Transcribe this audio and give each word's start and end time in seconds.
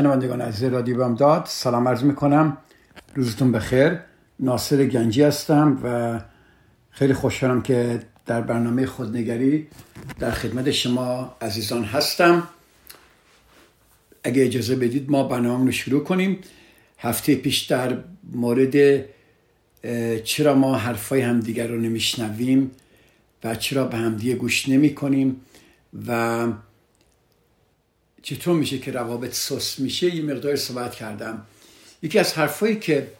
شنوندگان 0.00 0.40
عزیز 0.40 0.72
رادیو 0.72 0.98
بامداد 0.98 1.44
سلام 1.46 1.88
عرض 1.88 2.02
می‌کنم. 2.02 2.56
روزتون 3.14 3.52
بخیر. 3.52 3.98
ناصر 4.38 4.86
گنجی 4.86 5.22
هستم 5.22 5.78
و 5.84 6.20
خیلی 6.90 7.14
خوشحالم 7.14 7.62
که 7.62 8.02
در 8.26 8.40
برنامه 8.40 8.86
خودنگری 8.86 9.66
در 10.18 10.30
خدمت 10.30 10.70
شما 10.70 11.36
عزیزان 11.40 11.84
هستم. 11.84 12.42
اگه 14.24 14.44
اجازه 14.44 14.76
بدید 14.76 15.10
ما 15.10 15.22
برنامه 15.22 15.64
رو 15.64 15.72
شروع 15.72 16.04
کنیم. 16.04 16.38
هفته 16.98 17.34
پیش 17.34 17.58
در 17.58 17.96
مورد 18.32 19.04
چرا 20.24 20.54
ما 20.54 20.76
حرفای 20.76 21.20
همدیگر 21.20 21.66
رو 21.66 21.80
نمیشنویم 21.80 22.70
و 23.44 23.54
چرا 23.54 23.84
به 23.84 23.96
همدیگه 23.96 24.34
گوش 24.34 24.68
نمی 24.68 24.94
کنیم 24.94 25.40
و 26.08 26.46
چطور 28.22 28.56
میشه 28.56 28.78
که 28.78 28.90
روابط 28.90 29.34
سوس 29.34 29.78
میشه 29.78 30.14
یه 30.14 30.22
مقدار 30.22 30.56
صحبت 30.56 30.94
کردم. 30.94 31.46
یکی 32.02 32.18
از 32.18 32.34
حرفایی 32.34 32.76
که 32.76 33.12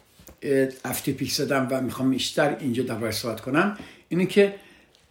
هفته 0.85 1.11
پیش 1.11 1.33
زدم 1.33 1.67
و 1.71 1.81
می‌خوام 1.81 2.09
بیشتر 2.09 2.57
اینجا 2.59 2.83
درباره 2.83 3.11
صحبت 3.11 3.41
کنم 3.41 3.77
اینه 4.09 4.25
که 4.25 4.55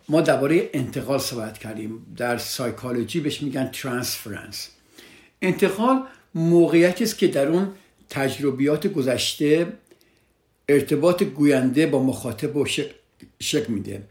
ما 0.09 0.21
درباره 0.21 0.71
انتقال 0.73 1.19
صحبت 1.19 1.59
کردیم. 1.59 2.07
در 2.17 2.39
سایکولوژی 2.39 3.21
بهش 3.21 3.43
میگن 3.43 3.71
ترانسفرنس 3.73 4.69
انتقال 5.43 6.03
موقعیتی 6.35 7.05
است 7.05 7.19
که 7.19 7.27
در 7.29 7.49
اون 7.49 7.73
تجربیات 8.09 8.87
گذشته 8.87 9.73
ارتباط 10.69 11.23
گوینده 11.23 11.87
با 11.87 12.03
مخاطب 12.03 12.57
و 12.57 12.67
شک 13.41 13.71
میده. 13.71 14.03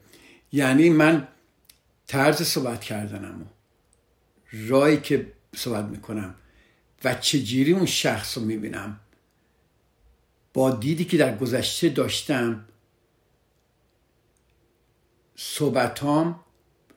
یعنی 0.51 0.89
من 0.89 1.27
طرز 2.07 2.41
صحبت 2.41 2.81
کردنم 2.81 3.45
رایی 4.67 4.97
که 4.97 5.25
صحبت 5.55 5.85
می‌کنم 5.85 6.35
و 7.03 7.15
چجوری 7.15 7.71
اون 7.71 7.85
شخص 7.85 8.37
رو 8.37 8.43
می‌بینم؟ 8.43 8.99
با 10.53 10.71
دیدی 10.71 11.05
که 11.05 11.17
در 11.17 11.37
گذشته 11.37 11.89
داشتم 11.89 12.65
صحبتام 15.35 16.39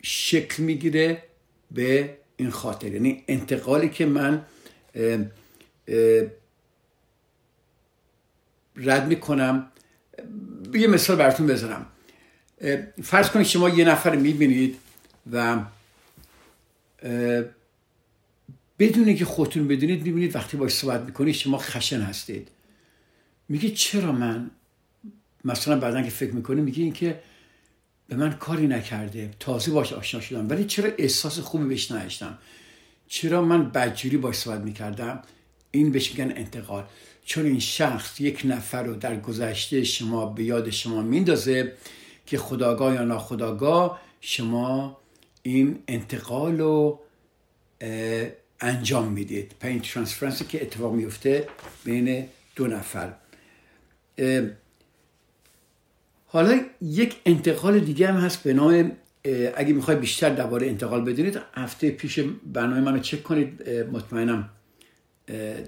شکل 0.02 0.62
می‌گیره 0.62 1.22
به 1.70 2.18
این 2.36 2.50
خاطر. 2.50 2.92
یعنی 2.92 3.24
انتقالی 3.28 3.88
که 3.88 4.06
من 4.06 4.46
رد 8.76 9.06
می‌کنم. 9.06 9.72
یه 10.74 10.86
مثال 10.86 11.16
براتون 11.16 11.46
بذارم. 11.46 11.86
فرض 13.02 13.30
کنید 13.30 13.46
شما 13.46 13.68
یه 13.68 13.84
نفر 13.84 14.16
می‌بینید 14.16 14.78
و 15.32 15.58
بدون 18.78 19.14
که 19.14 19.24
خودتون 19.24 19.68
بدونید 19.68 20.06
می‌بینید 20.06 20.36
وقتی 20.36 20.56
باش 20.56 20.72
صحبت 20.72 21.00
می‌کنید 21.00 21.34
شما 21.34 21.58
خشن 21.58 22.00
هستید. 22.00 22.48
میگه 23.48 23.70
چرا 23.70 24.12
من؟ 24.12 24.50
مثلا 25.44 25.80
بعدا 25.80 26.02
که 26.02 26.10
فکر 26.10 26.32
می‌کنی 26.32 26.60
میگه 26.60 26.82
این 26.82 26.92
که 26.92 27.20
به 28.08 28.16
من 28.16 28.32
کاری 28.32 28.66
نکرده 28.66 29.30
تازه 29.40 29.70
باش 29.70 29.92
آشنا 29.92 30.20
شدم 30.20 30.48
ولی 30.48 30.64
چرا 30.64 30.90
احساس 30.98 31.38
خوبی 31.38 31.64
بهش 31.64 31.90
نداشتم 31.92 32.38
چرا 33.08 33.42
من 33.42 33.70
بدجوری 33.70 34.16
باش 34.16 34.36
صحبت 34.36 34.60
می‌کردم؟ 34.60 35.22
این 35.70 35.92
بهش 35.92 36.10
میگن 36.10 36.32
انتقال. 36.36 36.84
چون 37.24 37.46
این 37.46 37.60
شخص 37.60 38.20
یک 38.20 38.42
نفر 38.44 38.82
رو 38.82 38.94
در 38.94 39.20
گذشته 39.20 39.84
شما 39.84 40.26
به 40.26 40.44
یاد 40.44 40.70
شما 40.70 41.02
میندازه 41.02 41.72
که 42.26 42.38
خداگاه 42.38 42.94
یا 42.94 43.04
ناخداگاه 43.04 44.00
شما 44.20 44.98
این 45.42 45.78
انتقال 45.88 46.58
رو 46.58 47.00
انجام 48.62 49.12
می‌دید. 49.12 49.54
پس 49.60 49.68
این 49.68 49.80
ترانسفرنسی 49.80 50.44
که 50.44 50.62
اتفاق 50.62 50.92
میفته 50.94 51.48
بین 51.84 52.26
دو 52.56 52.66
نفر. 52.66 53.12
حالا 56.26 56.60
یک 56.80 57.16
انتقال 57.26 57.80
دیگه 57.80 58.08
هم 58.08 58.16
هست 58.16 58.42
به 58.42 58.52
نام 58.52 58.92
اگه 59.56 59.72
می‌خوای 59.72 59.96
بیشتر 59.96 60.30
درباره 60.30 60.66
انتقال 60.66 61.04
بدونید 61.04 61.40
هفته 61.54 61.90
پیش 61.90 62.20
برنامه 62.46 62.80
منو 62.80 62.98
چک 62.98 63.22
کنید. 63.22 63.70
مطمئنم 63.70 64.50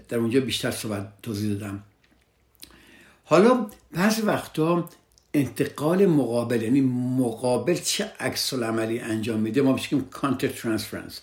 در 0.09 0.19
اونجا 0.19 0.41
بیشتر 0.41 0.71
صحبت 0.71 1.13
توضیح 1.23 1.53
دادم. 1.53 1.83
حالا 3.25 3.67
بعضی 3.93 4.23
وقتا 4.23 4.89
انتقال 5.35 6.07
مقابل 6.07 6.63
یعنی 6.63 6.81
مقابل 7.19 7.75
چه 7.75 8.13
عکس 8.21 8.55
عملی 8.55 9.01
انجام 9.01 9.41
میده؟ 9.41 9.63
ما 9.63 9.73
بهش 9.73 9.95
کانتر 10.11 10.49
ترانسفرنس 10.49 11.21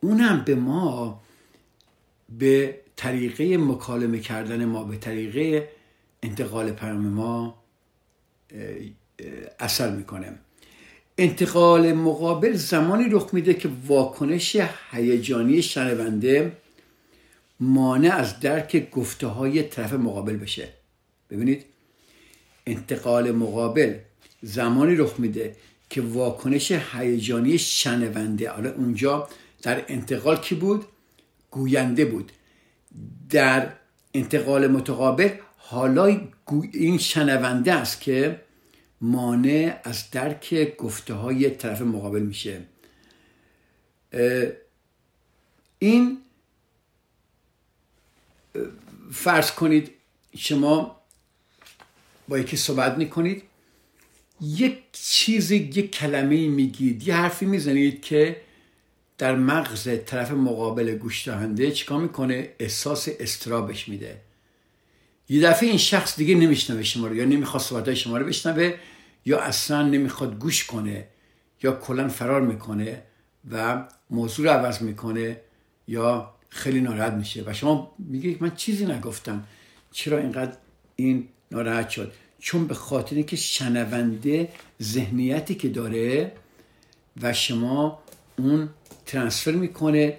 اونم 0.00 0.42
به 0.46 0.54
ما 0.54 1.20
به 2.38 2.80
طریقه 2.96 3.56
مکالمه 3.56 4.18
کردن 4.18 4.64
ما 4.64 4.84
به 4.84 4.96
طریقه 4.96 5.68
انتقال 6.22 6.72
پیام 6.72 7.06
ما 7.06 7.62
اثر 9.58 9.90
می‌کنه. 9.90 10.34
انتقال 11.18 11.92
مقابل 11.92 12.52
زمانی 12.52 13.04
رخ 13.10 13.34
میده 13.34 13.54
که 13.54 13.70
واکنش 13.86 14.56
هیجانی 14.90 15.62
شنونده 15.62 16.52
مانع 17.60 18.14
از 18.14 18.40
درک 18.40 18.90
گفته 18.90 19.26
های 19.26 19.62
طرف 19.62 19.92
مقابل 19.92 20.36
بشه. 20.36 20.68
ببینید 21.30 21.64
انتقال 22.66 23.32
مقابل 23.32 23.94
زمانی 24.42 24.96
رخ 24.96 25.14
میده 25.18 25.56
که 25.90 26.00
واکنش 26.00 26.72
هیجانی 26.72 27.58
شنونده 27.58 28.50
حالا 28.50 28.72
اونجا 28.72 29.28
در 29.62 29.84
انتقال 29.88 30.36
کی 30.36 30.54
بود؟ 30.54 30.84
گوینده 31.50 32.04
بود. 32.04 32.32
در 33.30 33.72
انتقال 34.14 34.66
متقابل 34.66 35.30
حالا 35.56 36.28
این 36.72 36.98
شنونده 36.98 37.72
است 37.72 38.00
که 38.00 38.40
مانع 39.00 39.80
از 39.84 40.10
درک 40.10 40.76
گفته 40.76 41.14
های 41.14 41.50
طرف 41.50 41.82
مقابل 41.82 42.20
میشه. 42.22 42.62
این 45.78 46.18
فرض 49.12 49.50
کنید 49.50 49.90
شما 50.36 51.00
با 52.28 52.38
یکی 52.38 52.56
صحبت 52.56 52.98
می‌کنید 52.98 53.42
یک 54.40 54.78
چیزی 54.92 55.56
یک 55.56 55.90
کلمه 55.90 56.48
میگید 56.48 57.08
یه 57.08 57.14
حرفی 57.14 57.46
می‌زنید 57.46 58.02
که 58.02 58.40
در 59.20 59.34
مغز 59.34 59.88
طرف 60.06 60.30
مقابل 60.30 60.94
گوش 60.94 61.28
دهنده 61.28 61.70
چیکار 61.70 62.00
می‌کنه؟ 62.00 62.48
احساس 62.58 63.08
استرابش 63.20 63.88
میده. 63.88 64.20
یه 65.28 65.40
دفعه 65.40 65.68
این 65.68 65.78
شخص 65.78 66.16
دیگه 66.16 66.34
نمیشنوه 66.34 66.82
شما 66.82 67.06
رو 67.06 67.16
یا 67.16 67.24
نمی‌خواد 67.24 67.62
صحبت 67.62 67.94
شما 67.94 68.18
رو 68.18 68.26
بشنوه 68.26 68.74
یا 69.24 69.40
اصلا 69.40 69.82
نمی‌خواد 69.82 70.38
گوش 70.38 70.64
کنه 70.64 71.06
یا 71.62 71.72
کلا 71.72 72.08
فرار 72.08 72.40
می‌کنه 72.40 73.02
و 73.50 73.84
موضوع 74.10 74.46
رو 74.46 74.52
عوض 74.52 74.82
می‌کنه 74.82 75.40
یا 75.88 76.34
خیلی 76.48 76.80
ناراحت 76.80 77.12
میشه. 77.12 77.42
و 77.46 77.52
شما 77.52 77.92
میگه 77.98 78.36
من 78.40 78.54
چیزی 78.54 78.86
نگفتم. 78.86 79.44
چرا 79.92 80.18
اینقدر 80.18 80.56
این 80.96 81.28
ناراحت 81.50 81.90
شد؟ 81.90 82.12
چون 82.38 82.66
به 82.66 82.74
خاطر 82.74 83.16
اینکه 83.16 83.36
شنونده 83.36 84.48
ذهنیتی 84.82 85.54
که 85.54 85.68
داره 85.68 86.32
و 87.22 87.32
شما 87.32 88.02
اون 88.44 88.68
ترانسفر 89.06 89.52
می‌کنه 89.52 90.18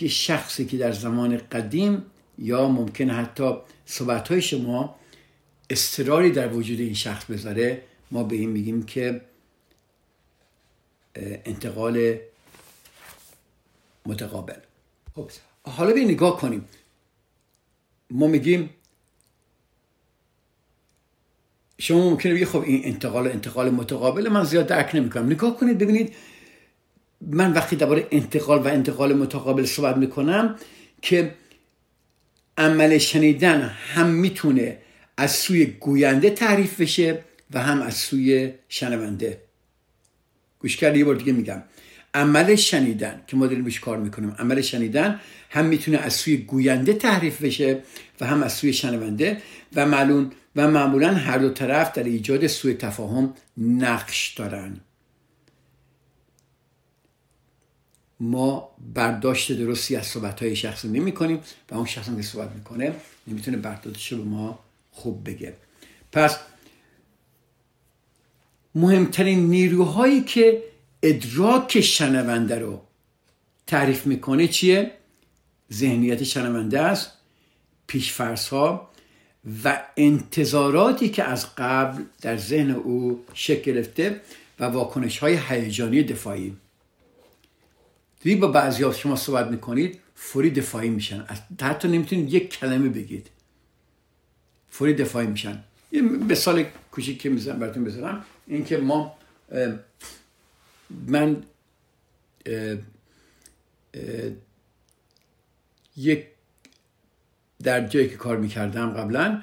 یه 0.00 0.08
شخصی 0.08 0.66
که 0.66 0.76
در 0.76 0.92
زمان 0.92 1.36
قدیم 1.36 2.02
یا 2.38 2.68
ممکن 2.68 3.10
حتی 3.10 3.54
صحبت 3.86 4.28
های 4.28 4.42
شما 4.42 4.96
استراری 5.70 6.30
در 6.30 6.52
وجود 6.52 6.80
این 6.80 6.94
شخص 6.94 7.24
بذاره 7.24 7.82
ما 8.10 8.22
به 8.24 8.36
این 8.36 8.50
میگیم 8.50 8.82
که 8.82 9.20
انتقال 11.16 12.18
متقابل. 14.06 14.58
خب 15.14 15.30
حالا 15.62 15.92
به 15.92 16.04
نگاه 16.04 16.40
کنیم. 16.40 16.64
ما 18.10 18.26
میگیم 18.26 18.70
شما 21.78 22.10
ممکنه 22.10 22.34
بگید 22.34 22.48
خب 22.48 22.62
این 22.62 22.84
انتقال 22.84 23.26
انتقال 23.28 23.70
متقابل 23.70 24.28
من 24.28 24.44
زیاد 24.44 24.66
درک 24.66 24.94
نمی‌کنم. 24.94 25.26
نگاه 25.26 25.56
کنید 25.56 25.78
ببینید 25.78 26.14
من 27.20 27.52
وقتی 27.52 27.76
درباره 27.76 28.06
انتقال 28.10 28.58
و 28.58 28.66
انتقال 28.68 29.12
متقابل 29.12 29.64
صحبت 29.64 29.96
می‌کنم 29.96 30.56
که 31.02 31.34
عمل 32.58 32.98
شنیدن 32.98 33.60
هم 33.94 34.06
می‌تونه 34.06 34.78
از 35.16 35.30
سوی 35.30 35.66
گوینده 35.66 36.30
تعریف 36.30 36.80
بشه 36.80 37.24
و 37.50 37.62
هم 37.62 37.82
از 37.82 37.94
سوی 37.94 38.52
شنونده. 38.68 39.40
گوش 40.58 40.76
کرد 40.76 40.96
یه 40.96 41.04
بار 41.04 41.14
دیگه 41.14 41.32
میگم. 41.32 41.62
عمل 42.14 42.54
شنیدن 42.54 43.22
که 43.26 43.36
ما 43.36 43.46
داریم 43.46 43.64
بهش 43.64 43.80
کار 43.80 43.98
می‌کنیم. 43.98 44.36
عمل 44.38 44.60
شنیدن 44.60 45.20
هم 45.50 45.64
می‌تونه 45.64 45.98
از 45.98 46.12
سوی 46.12 46.36
گوینده 46.36 46.92
تعریف 46.92 47.42
بشه 47.42 47.82
و 48.20 48.26
هم 48.26 48.42
از 48.42 48.52
سوی 48.52 48.72
شنونده 48.72 49.42
و 49.74 49.86
معلوم 49.86 50.30
و 50.56 50.68
معمولا 50.68 51.14
هر 51.14 51.38
دو 51.38 51.50
طرف 51.50 51.92
در 51.92 52.04
ایجاد 52.04 52.46
سوی 52.46 52.74
تفاهم 52.74 53.34
نقش 53.58 54.34
دارن. 54.34 54.80
ما 58.20 58.70
برداشت 58.94 59.52
درستی 59.52 59.96
از 59.96 60.06
صحبت 60.06 60.42
های 60.42 60.56
شخصی 60.56 60.88
نمی 60.88 61.12
کنیم 61.12 61.40
و 61.70 61.74
اون 61.74 61.86
شخص 61.86 62.06
که 62.16 62.22
صحبت 62.22 62.50
می‌کنه 62.50 62.94
نمی‌تونه 63.26 63.56
برداشتش 63.56 64.12
رو 64.12 64.24
ما 64.24 64.58
خوب 64.90 65.28
بگه 65.28 65.54
پس 66.12 66.38
مهمترین 68.74 69.50
نیروهایی 69.50 70.20
که 70.20 70.62
ادراک 71.02 71.80
شنونده 71.80 72.58
رو 72.58 72.80
تعریف 73.66 74.06
می‌کنه 74.06 74.48
چیه؟ 74.48 74.92
ذهنیت 75.72 76.24
شنونده 76.24 76.80
است 76.80 77.12
پیشفرس 77.86 78.48
ها 78.48 78.90
و 79.64 79.82
انتظاراتی 79.96 81.08
که 81.08 81.24
از 81.24 81.54
قبل 81.56 82.02
در 82.20 82.36
ذهن 82.36 82.70
او 82.70 83.24
شکل 83.34 83.72
گرفته 83.72 84.20
و 84.60 84.64
واکنش 84.64 85.18
های 85.18 85.38
هیجانی 85.48 86.02
دفاعی 86.02 86.56
دیدی 88.20 88.40
با 88.40 88.48
بعضی 88.48 88.82
ها 88.82 88.92
شما 88.92 89.16
صحبت 89.16 89.46
می‌کنید 89.46 90.00
فوری 90.14 90.50
دفاعی 90.50 90.88
میشن. 90.88 91.26
حتی 91.60 91.88
نمی‌تونید 91.88 92.34
یک 92.34 92.58
کلمه 92.58 92.88
بگید. 92.88 93.30
فوری 94.70 94.94
دفاعی 94.94 95.26
میشن. 95.26 95.64
یه 95.92 96.02
مثال 96.02 96.64
کوچیک 96.92 97.20
که 97.20 97.28
می‌زنم 97.28 97.58
براتون 97.58 97.84
بزنم 97.84 98.24
این 98.46 98.64
که 98.64 98.78
ما 98.78 99.18
من 100.90 101.42
یک 105.96 106.26
در 107.62 107.86
جایی 107.86 108.08
که 108.08 108.16
کار 108.16 108.36
می‌کردم 108.36 108.90
قبلا 108.90 109.42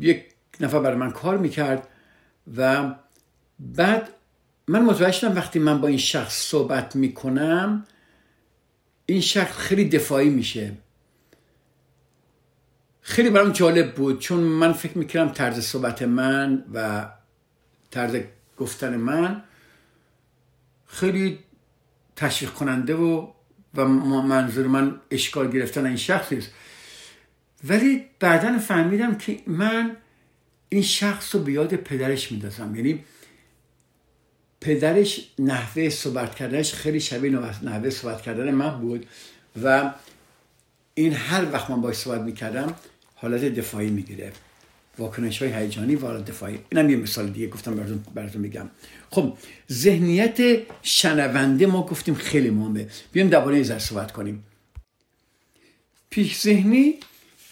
یک 0.00 0.24
نفر 0.60 0.80
برای 0.80 0.96
من 0.96 1.10
کار 1.10 1.38
می‌کرد 1.38 1.88
و 2.56 2.94
بعد 3.58 4.08
من 4.70 4.82
متوجه 4.82 5.12
شدم 5.12 5.36
وقتی 5.36 5.58
من 5.58 5.80
با 5.80 5.88
این 5.88 5.98
شخص 5.98 6.34
صحبت 6.34 6.96
می‌کنم 6.96 7.84
این 9.06 9.20
شخص 9.20 9.56
خیلی 9.56 9.88
دفاعی 9.88 10.30
میشه. 10.30 10.72
خیلی 13.00 13.30
برام 13.30 13.52
جالب 13.52 13.94
بود 13.94 14.18
چون 14.18 14.40
من 14.40 14.72
فکر 14.72 14.98
می‌کردم 14.98 15.32
طرز 15.32 15.60
صحبت 15.60 16.02
من 16.02 16.64
و 16.74 17.08
طرز 17.90 18.20
گفتن 18.56 18.96
من 18.96 19.42
خیلی 20.86 21.38
تشویق 22.16 22.52
کننده 22.52 22.94
و 22.94 23.28
و 23.74 23.84
منظور 23.84 24.66
من 24.66 25.00
اشکال 25.10 25.50
گرفتن 25.50 25.86
این 25.86 25.96
شخصی 25.96 26.36
است 26.36 26.50
ولی 27.64 28.04
بعدا 28.20 28.58
فهمیدم 28.58 29.14
که 29.14 29.40
من 29.46 29.96
این 30.68 30.82
شخص 30.82 31.34
رو 31.34 31.42
به 31.42 31.52
یاد 31.52 31.76
پدرش 31.76 32.32
میدازم. 32.32 32.76
یعنی 32.76 33.04
پدرش 34.60 35.28
نحوه 35.38 35.88
صحبت 35.88 36.34
کردنش 36.34 36.74
خیلی 36.74 37.00
شبیه 37.00 37.30
نحوه 37.62 37.90
صحبت 37.90 38.22
کردن 38.22 38.50
من 38.50 38.80
بود 38.80 39.06
و 39.62 39.92
این 40.94 41.12
هر 41.12 41.52
وقت 41.52 41.70
من 41.70 41.80
باش 41.80 41.96
صحبت 41.96 42.20
می‌کردم 42.20 42.74
حالت 43.14 43.44
دفاعی 43.44 43.90
می‌گیره. 43.90 44.32
واکنش 44.98 45.42
های 45.42 45.52
هیجانی 45.52 45.96
و 45.96 46.20
دفاعی. 46.20 46.58
اینم 46.72 46.90
یه 46.90 46.96
مثال 46.96 47.30
دیگه 47.30 47.48
گفتم 47.48 47.74
براتون, 47.74 48.04
براتون 48.14 48.42
میگم. 48.42 48.70
خب 49.10 49.38
ذهنیت 49.72 50.62
شنونده 50.82 51.66
ما 51.66 51.86
گفتیم 51.86 52.14
خیلی 52.14 52.50
مهمه. 52.50 52.88
بیایم 53.12 53.30
درباره 53.30 53.56
این 53.56 53.78
صحبت 53.78 54.12
کنیم. 54.12 54.44
پیش 56.10 56.40
ذهنی 56.40 56.94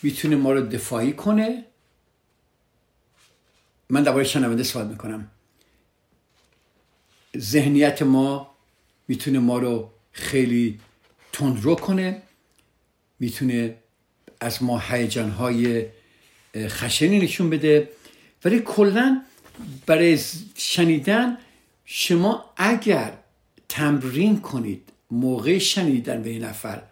می‌تونه 0.03 0.37
ما 0.37 0.53
رو 0.53 0.61
دفاعی 0.61 1.13
کنه. 1.13 1.65
من 3.91 4.03
درباره 4.03 4.25
شنونده 4.25 4.63
صحبت 4.63 4.87
می‌کنم. 4.87 5.31
ذهنیت 7.37 8.03
ما 8.03 8.55
می‌تونه 9.09 9.39
ما 9.39 9.59
رو 9.59 9.91
خیلی 10.13 10.81
تندرو 11.33 11.75
کنه 11.75 12.23
می‌تونه 13.21 13.75
از 14.41 14.63
ما 14.63 14.79
هیجان 14.79 15.31
های 15.31 15.87
خشنی 16.57 17.19
نشون 17.19 17.51
بده. 17.51 17.89
ولی 18.45 18.61
کلا 18.61 19.23
برای 19.87 20.19
شنیدن 20.57 21.39
شما 21.85 22.45
اگر 22.57 23.13
تمرین 23.69 24.41
کنید 24.41 24.89
موقع 25.11 25.59
شنیدن 25.59 26.23
به 26.23 26.31
این 26.31 26.45
نفر 26.45 26.83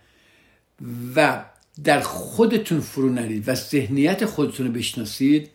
و 1.17 1.45
در 1.85 2.01
خودتون 2.01 2.81
فرو 2.81 3.13
نرید 3.13 3.49
و 3.49 3.55
ذهنیت 3.55 4.25
خودتون 4.25 4.67
رو 4.67 4.73
بشناسید 4.73 5.51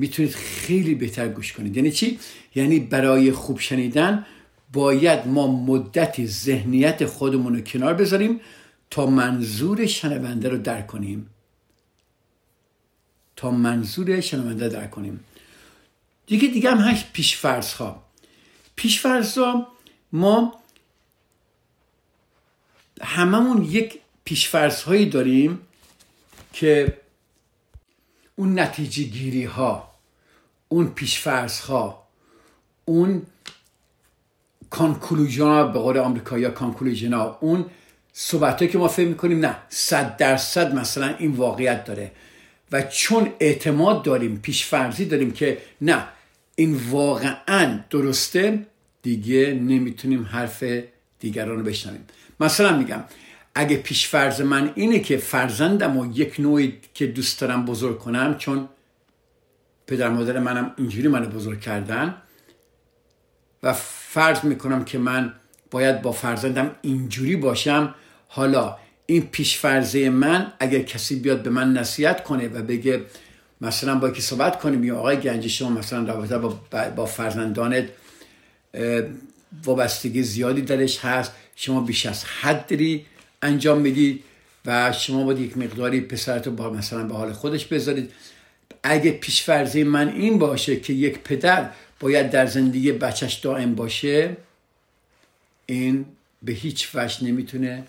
می‌تونید 0.00 0.34
خیلی 0.34 0.94
بهتر 0.94 1.28
گوش 1.28 1.52
کنید. 1.52 1.76
یعنی 1.76 1.90
چی؟ 1.90 2.18
یعنی 2.54 2.80
برای 2.80 3.32
خوب 3.32 3.60
شنیدن 3.60 4.26
باید 4.72 5.26
ما 5.26 5.46
مدتی 5.46 6.26
ذهنیت 6.26 7.06
خودمون 7.06 7.54
رو 7.54 7.60
کنار 7.60 7.94
بذاریم 7.94 8.40
تا 8.90 9.06
منظور 9.06 9.86
شنونده 9.86 10.48
رو 10.48 10.58
درک 10.58 10.86
کنیم. 10.86 11.30
تا 13.36 13.50
منظور 13.50 14.20
شنونده 14.20 14.68
درک 14.68 14.90
کنیم. 14.90 15.20
دیگه 16.26 16.48
دیگه 16.48 16.70
هم 16.70 16.78
هشت 16.78 17.12
پیشفرض 17.12 17.72
ها 17.72 18.02
پیشفرض 18.76 19.38
ها 19.38 19.66
ما 20.12 20.60
هممون 23.02 23.62
یک 23.64 23.98
پیشفرض 24.24 24.82
هایی 24.82 25.06
داریم 25.06 25.58
که 26.52 26.98
اون 28.36 28.58
نتیجه 28.58 29.02
گیری 29.02 29.44
ها 29.44 29.89
اون 30.72 30.86
پیشفرض 30.86 31.60
ها 31.60 32.06
اون 32.84 33.22
کانکلوژن 34.70 35.72
به 35.72 35.78
قول 35.78 35.98
آمریکایی 35.98 36.48
کانکلوژن 36.48 37.12
ها 37.12 37.38
اون 37.40 37.64
صحبت 38.12 38.70
که 38.70 38.78
ما 38.78 38.88
فکر 38.88 39.08
می‌کنیم 39.08 39.46
نه 39.46 39.56
صد 39.68 40.16
درصد 40.16 40.74
مثلا 40.74 41.14
این 41.18 41.30
واقعیت 41.30 41.84
داره. 41.84 42.12
و 42.72 42.82
چون 42.82 43.32
اعتماد 43.40 44.02
داریم 44.02 44.40
پیشفرزی 44.42 45.04
داریم 45.04 45.30
که 45.30 45.58
نه 45.80 46.06
این 46.56 46.80
واقعا 46.90 47.80
درسته 47.90 48.66
دیگه 49.02 49.52
نمی‌تونیم 49.52 50.24
حرف 50.24 50.64
دیگران 51.20 51.58
رو 51.58 51.64
بشنویم. 51.64 52.04
مثلا 52.40 52.76
میگم 52.76 53.04
اگه 53.54 53.76
پیشفرز 53.76 54.40
من 54.40 54.72
اینه 54.74 54.98
که 54.98 55.16
فرزندم 55.16 55.96
و 55.96 56.18
یک 56.18 56.40
نوعی 56.40 56.78
که 56.94 57.06
دوست 57.06 57.40
دارم 57.40 57.64
بزرگ 57.64 57.98
کنم 57.98 58.34
چون 58.38 58.68
پدر 59.90 60.08
مادر 60.08 60.38
منم 60.38 60.74
اینجوری 60.76 61.08
منو 61.08 61.28
بزرگ 61.28 61.60
کردن 61.60 62.14
و 63.62 63.72
فرض 63.72 64.44
می‌کنم 64.44 64.84
که 64.84 64.98
من 64.98 65.34
باید 65.70 66.02
با 66.02 66.12
فرزندم 66.12 66.70
اینجوری 66.82 67.36
باشم 67.36 67.94
حالا 68.28 68.76
این 69.06 69.26
پیشفرزه 69.26 70.10
من 70.10 70.52
اگر 70.60 70.78
کسی 70.78 71.20
بیاد 71.20 71.42
به 71.42 71.50
من 71.50 71.72
نصیحت 71.72 72.24
کنه 72.24 72.48
و 72.48 72.62
بگه 72.62 73.04
مثلا 73.60 73.94
با 73.94 74.10
که 74.10 74.22
صحبت 74.22 74.60
کنیم 74.60 74.84
یا 74.84 74.98
آقای 74.98 75.16
گنجی 75.16 75.48
شما 75.48 75.68
مثلا 75.68 76.12
رابطه 76.12 76.38
با, 76.38 76.60
با 76.96 77.06
فرزندانت 77.06 77.88
وابستگی 79.64 80.22
زیادی 80.22 80.62
درش 80.62 80.98
هست 80.98 81.32
شما 81.56 81.80
بیش 81.80 82.06
از 82.06 82.24
حد 82.24 82.66
داری 82.66 83.06
انجام 83.42 83.80
می‌دید 83.80 84.24
و 84.66 84.92
شما 84.92 85.24
باید 85.24 85.38
یک 85.38 85.58
مقداری 85.58 86.00
پسرت 86.00 86.46
رو 86.46 86.52
با 86.52 86.70
مثلا 86.70 87.04
به 87.04 87.14
حال 87.14 87.32
خودش 87.32 87.66
بذارید. 87.66 88.10
اگه 88.82 89.10
پیشفرزه 89.10 89.84
من 89.84 90.08
این 90.08 90.38
باشه 90.38 90.80
که 90.80 90.92
یک 90.92 91.18
پدر 91.18 91.70
باید 92.00 92.30
در 92.30 92.46
زندگی 92.46 92.92
بچهش 92.92 93.34
دائم 93.34 93.74
باشه 93.74 94.36
این 95.66 96.06
به 96.42 96.52
هیچ 96.52 96.90
وجه 96.94 97.24
نمی‌تونه 97.24 97.86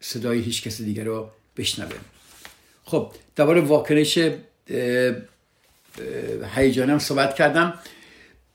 صدای 0.00 0.38
هیچ 0.38 0.62
کسی 0.62 0.84
دیگر 0.84 1.04
رو 1.04 1.30
بشنوه. 1.56 1.96
خب 2.84 3.12
درباره 3.36 3.60
واکنش 3.60 4.18
هیجانم 6.54 6.98
صحبت 6.98 7.34
کردم. 7.34 7.78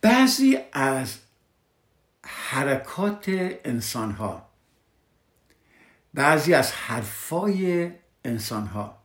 بعضی 0.02 0.58
از 0.74 1.18
حرکات 2.24 3.26
انسان 3.66 4.12
ها 4.12 4.50
بعضی 6.14 6.54
از 6.54 6.72
حرفای 6.72 7.92
انسان 8.26 8.68
ها 8.68 8.99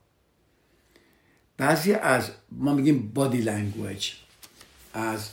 بعضی 1.57 1.93
از 1.93 2.31
ما 2.51 2.75
میگیم 2.75 3.13
بادی 3.15 3.39
لنگویج 3.39 4.13
از 4.95 5.31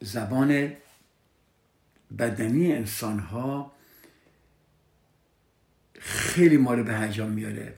زبان 0.00 0.72
بدنی 2.18 2.72
انسان 2.72 3.18
ها 3.18 3.72
خیلی 5.98 6.56
ما 6.56 6.74
رو 6.74 6.84
به 6.84 6.98
هیجان 6.98 7.30
میاره. 7.30 7.74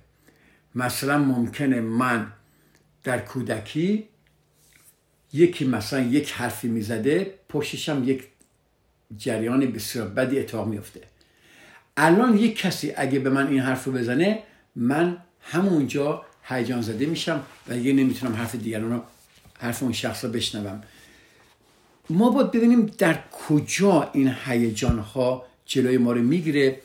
مثلا 0.74 1.18
ممکنه 1.18 1.80
من 1.80 2.32
در 3.02 3.18
کودکی 3.18 4.08
یکی 5.32 5.64
مثلا 5.64 6.00
یک 6.00 6.32
حرفی 6.32 6.68
می‌زده 6.68 7.34
پشتشم 7.48 8.02
یک 8.04 8.28
جریان 9.16 9.72
بسیار 9.72 10.08
بدی 10.08 10.38
اتفاق 10.38 10.68
میفته. 10.68 11.00
الان 11.96 12.38
یک 12.38 12.58
کسی 12.58 12.92
اگه 12.96 13.18
به 13.18 13.30
من 13.30 13.46
این 13.46 13.60
حرف 13.60 13.84
رو 13.84 13.92
بزنه 13.92 14.42
من 14.76 15.18
همونجا 15.40 16.26
هیجان 16.44 16.82
زده 16.82 17.06
میشم 17.06 17.42
و 17.68 17.74
دیگه 17.74 17.92
نمی‌تونم 17.92 18.34
حرف 18.34 18.54
دیگران 18.54 18.92
رو 18.92 19.02
حرف 19.58 19.82
اون 19.82 19.92
شخص 19.92 20.24
رو 20.24 20.30
بشنوم. 20.30 20.82
ما 22.10 22.30
باید 22.30 22.50
ببینیم 22.50 22.86
در 22.86 23.18
کجا 23.48 24.10
این 24.12 24.34
هیجان 24.44 24.98
ها 24.98 25.46
جلوی 25.66 25.98
ما 25.98 26.12
رو 26.12 26.22
می‌گیره. 26.22 26.80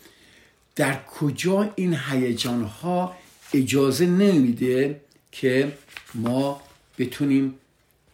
در 0.75 1.04
کجا 1.04 1.74
این 1.75 1.98
هیجان 2.10 2.63
ها 2.63 3.16
اجازه 3.54 4.06
نمیده 4.06 5.01
که 5.32 5.78
ما 6.16 6.62
بتونیم 6.98 7.56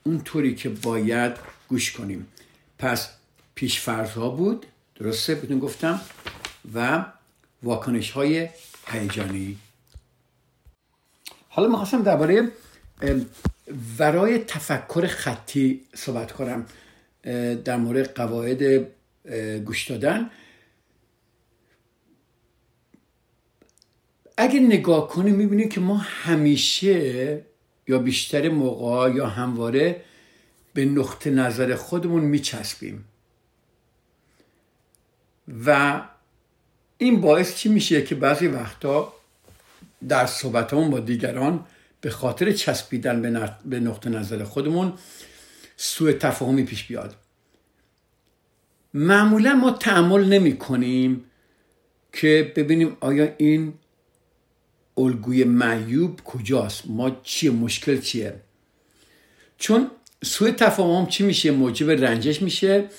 اونطوری 0.04 0.56
که 0.56 0.70
باید 0.70 1.34
گوش 1.68 1.92
کنیم. 1.92 2.28
پس 2.80 3.10
پیشفرض 3.56 4.10
ها 4.10 4.30
بود 4.30 4.66
درسته؟ 4.96 5.36
بتون 5.36 5.60
گفتم. 5.60 6.02
و 6.74 7.06
واکنش 7.64 8.12
های 8.12 8.50
هیجانی. 8.88 9.58
حالا 11.56 11.68
می‌خواستم 11.68 12.04
درباره 12.04 12.52
ورای 13.98 14.38
تفکر 14.38 15.08
خطی 15.08 15.82
صحبت 15.94 16.32
کنم 16.32 16.66
در 17.66 17.78
مورد 17.78 18.14
قواعد 18.14 18.88
گوش 19.66 19.90
دادن. 19.90 20.30
اگه 24.38 24.60
نگاه 24.60 25.08
کنیم 25.08 25.36
می‌بینیم 25.36 25.70
که 25.70 25.82
ما 25.82 25.98
همیشه 25.98 27.42
یا 27.88 28.00
بیشتر 28.00 28.50
موقع 28.50 29.12
یا 29.12 29.28
همواره 29.28 30.02
به 30.74 30.86
نقطه 30.86 31.30
نظر 31.30 31.76
خودمون 31.76 32.24
میچسبیم. 32.24 33.06
و 35.66 36.02
این 36.98 37.22
باعث 37.22 37.56
چی 37.56 37.70
میشه 37.70 38.04
که 38.04 38.16
بعضی 38.16 38.48
وقتا 38.48 39.14
در 40.08 40.26
صحبتمون 40.26 40.90
با 40.90 41.00
دیگران 41.00 41.66
به 42.02 42.10
خاطر 42.10 42.52
چسبیدن 42.52 43.22
به 43.66 43.80
نقطه 43.80 44.10
نظر 44.10 44.44
خودمون 44.44 44.94
سوء 45.78 46.12
تفاهمی 46.12 46.64
پیش 46.64 46.84
بیاد. 46.84 47.16
معمولا 48.94 49.54
ما 49.54 49.72
تعمل 49.72 50.26
نمی 50.26 50.58
کنیم 50.58 51.24
که 52.14 52.54
ببینیم 52.56 52.98
آیا 53.00 53.34
این 53.38 53.74
الگوی 54.98 55.44
معیوب 55.44 56.22
کجاست 56.22 56.84
ما 56.88 57.10
چیه 57.24 57.52
مشکل 57.52 58.02
چیه. 58.02 58.36
چون 59.58 59.92
سوء 60.24 60.52
تفاهم 60.52 61.06
چی 61.06 61.24
میشه؟ 61.24 61.52
موجب 61.52 61.90
رنجش 61.90 62.42
میشه 62.42 62.90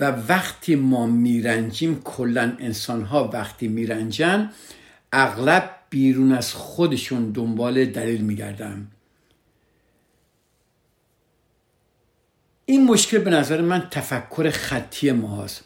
و 0.00 0.04
وقتی 0.04 0.74
ما 0.74 1.06
میرنجیم 1.06 2.00
کلا 2.04 2.56
انسان 2.58 3.02
ها 3.02 3.30
وقتی 3.32 3.68
میرنجن 3.68 4.50
اغلب 5.12 5.77
بیرون 5.90 6.32
از 6.32 6.54
خودشون 6.54 7.30
دنبال 7.30 7.84
دلیل 7.84 8.20
میگردن. 8.20 8.90
این 12.64 12.84
مشکل 12.84 13.18
به 13.18 13.30
نظر 13.30 13.60
من 13.60 13.88
تفکر 13.90 14.50
خطی 14.50 15.12
ماست. 15.12 15.64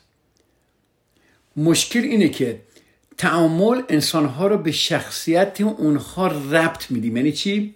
مشکل 1.56 2.00
اینه 2.00 2.28
که 2.28 2.60
تعامل 3.18 3.82
انسانها 3.88 4.46
رو 4.46 4.58
به 4.58 4.72
شخصیت 4.72 5.60
اونها 5.60 6.26
ربط 6.26 6.90
میدیم 6.90 7.16
یعنی 7.16 7.32
چی؟ 7.32 7.74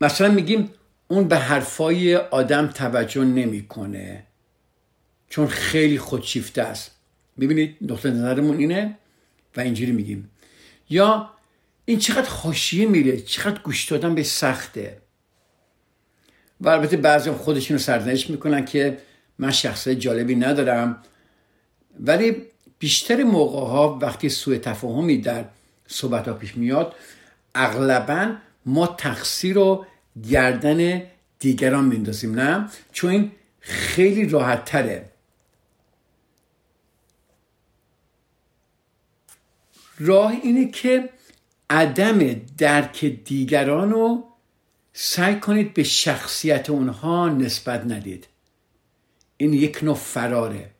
مثلا 0.00 0.30
میگیم 0.30 0.70
اون 1.08 1.28
به 1.28 1.36
حرفای 1.36 2.16
آدم 2.16 2.66
توجه 2.66 3.24
نمی‌کنه 3.24 4.24
چون 5.28 5.46
خیلی 5.46 5.98
خودشیفته 5.98 6.62
است. 6.62 6.90
ببینید 7.40 7.76
نقطه 7.80 8.10
نظرمون 8.10 8.58
اینه 8.58 8.98
و 9.56 9.60
اینجوری 9.60 9.92
میگیم. 9.92 10.30
یا 10.90 11.30
این 11.84 11.98
چقدر 11.98 12.28
خوشیه 12.28 12.86
میره 12.86 13.20
چقدر 13.20 13.58
گوش 13.62 13.84
دادن 13.90 14.14
به 14.14 14.22
سخته. 14.22 14.98
و 16.60 16.68
البته 16.68 16.96
بعضی 16.96 17.30
خودشون 17.30 17.76
رو 17.76 17.82
سرزنش 17.82 18.30
می‌کنن 18.30 18.64
که 18.64 18.98
من 19.38 19.50
شخصه 19.50 19.94
جالبی 19.94 20.34
ندارم. 20.34 21.02
ولی 22.00 22.36
بیشتر 22.78 23.22
موقع 23.22 23.70
ها 23.70 23.98
وقتی 24.02 24.28
سوء 24.28 24.58
تفاهمی 24.58 25.18
در 25.18 25.44
صحبت 25.86 26.28
ها 26.28 26.34
پیش 26.34 26.56
میاد 26.56 26.94
اغلبا 27.54 28.34
ما 28.66 28.86
تقصیر 28.86 29.54
رو 29.54 29.86
گردن 30.30 31.02
دیگران 31.38 31.84
میندازیم 31.84 32.40
نه؟ 32.40 32.68
چون 32.92 33.10
این 33.10 33.32
خیلی 33.60 34.28
راحت 34.28 34.64
تره 34.64 35.04
راه 39.98 40.30
اینه 40.30 40.70
که 40.70 41.10
عدم 41.70 42.18
درک 42.58 43.04
دیگران 43.04 43.90
رو 43.90 44.24
سعی 44.92 45.40
کنید 45.40 45.74
به 45.74 45.82
شخصیت 45.82 46.70
اونها 46.70 47.28
نسبت 47.28 47.84
ندید. 47.84 48.28
این 49.36 49.52
یک 49.52 49.84
نوع 49.84 49.94
فراره. 49.94 50.70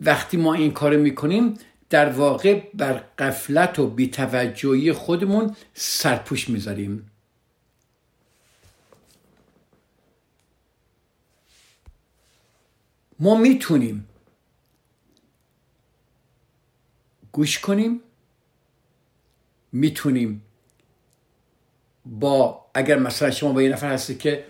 وقتی 0.00 0.36
ما 0.36 0.54
این 0.54 0.72
کار 0.72 0.96
می‌کنیم 0.96 1.54
در 1.90 2.08
واقع 2.08 2.62
بر 2.74 2.92
قفلت 3.18 3.78
و 3.78 3.86
بیتوجهی 3.86 4.92
خودمون 4.92 5.56
سرپوش 5.74 6.48
می‌ذاریم. 6.48 7.10
ما 13.20 13.34
می‌تونیم 13.34 14.07
گوش 17.32 17.58
کنیم. 17.58 18.00
می‌تونیم 19.72 20.42
با 22.04 22.66
اگر 22.74 22.98
مثلا 22.98 23.30
شما 23.30 23.52
با 23.52 23.62
یه 23.62 23.72
نفر 23.72 23.92
هستی 23.92 24.14
که 24.14 24.44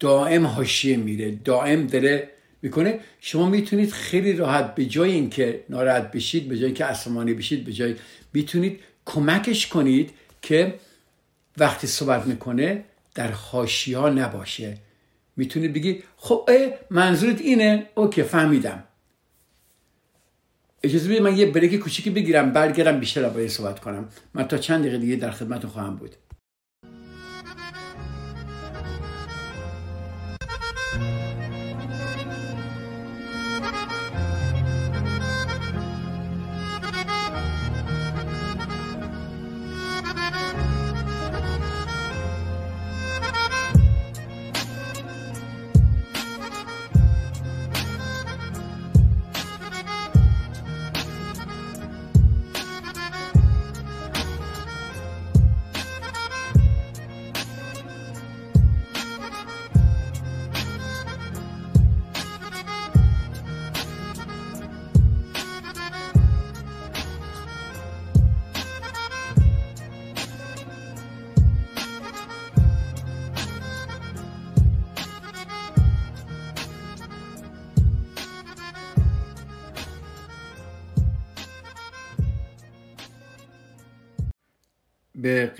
دائم 0.00 0.46
حاشیه 0.46 0.96
میره 0.96 1.30
دائم 1.30 1.86
داره 1.86 2.30
می‌کنه 2.62 3.00
شما 3.20 3.48
می‌تونید 3.48 3.92
خیلی 3.92 4.32
راحت 4.32 4.74
به 4.74 4.84
جای 4.84 5.10
اینکه 5.10 5.64
ناراحت 5.68 6.10
بشید 6.12 6.48
به 6.48 6.56
جای 6.56 6.64
اینکه 6.64 6.84
عصبانی 6.84 7.34
بشید 7.34 7.64
به 7.64 7.72
جای 7.72 7.96
می‌تونید 8.32 8.80
کمکش 9.06 9.66
کنید 9.66 10.10
که 10.42 10.74
وقتی 11.58 11.86
صحبت 11.86 12.26
می‌کنه 12.26 12.84
در 13.14 13.30
حاشیه 13.30 13.98
نباشه. 13.98 14.78
می‌تونید 15.36 15.72
بگی 15.72 16.02
خب 16.16 16.50
منظورت 16.90 17.40
اینه؟ 17.40 17.86
اوکی 17.94 18.22
فهمیدم. 18.22 18.84
اجازه 20.84 21.08
بدید 21.08 21.22
من 21.22 21.36
یه 21.36 21.46
بریک 21.46 21.80
کوچیکی 21.80 22.10
بگیرم 22.10 22.52
برگردم 22.52 23.00
بیشتر 23.00 23.28
باید 23.28 23.48
صحبت 23.48 23.80
کنم. 23.80 24.08
من 24.34 24.48
تا 24.48 24.58
چند 24.58 24.80
دقیقه 24.80 24.98
دیگه 24.98 25.16
در 25.16 25.30
خدمت 25.30 25.66
خواهم 25.66 25.96
بود. 25.96 26.16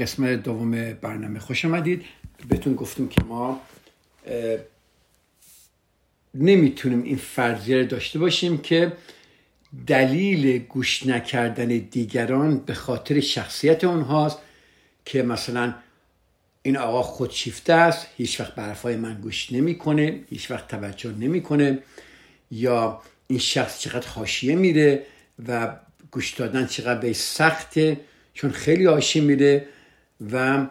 قسمت 0.05 0.43
دوم 0.43 0.93
برنامه. 0.93 1.39
خوش 1.39 1.65
آمدید. 1.65 2.05
بهتون 2.49 2.75
گفتیم 2.75 3.09
که 3.09 3.23
ما 3.25 3.61
نمی‌تونیم 6.35 7.03
این 7.03 7.17
فرضیه 7.17 7.77
رو 7.77 7.85
داشته 7.87 8.19
باشیم 8.19 8.59
که 8.59 8.93
دلیل 9.87 10.59
گوش 10.59 11.07
نکردن 11.07 11.67
دیگران 11.67 12.59
به 12.59 12.75
خاطر 12.75 13.21
شخصیت 13.21 13.85
اونهاست 13.85 14.39
که 15.05 15.23
مثلا 15.23 15.75
این 16.63 16.77
آقا 16.77 17.03
خودشیفته 17.03 17.73
است 17.73 18.07
هیچ 18.17 18.41
وقت 18.41 18.55
به 18.55 18.97
من 18.97 19.21
گوش 19.21 19.53
نمی‌کنه 19.53 20.21
هیچ 20.31 20.51
وقت 20.51 20.69
توجه 20.69 21.13
نمی‌کنه 21.13 21.79
یا 22.51 23.03
این 23.27 23.39
شخص 23.39 23.81
چقدر 23.81 24.09
حاشیه 24.09 24.55
میره 24.55 25.07
و 25.49 25.77
گوش 26.11 26.31
دادن 26.31 26.67
چقدر 26.67 27.01
به 27.01 27.13
سخته 27.13 28.01
چون 28.35 28.51
خیلی 28.51 28.87
آشی 28.87 29.21
میره. 29.21 29.67
و 30.33 30.67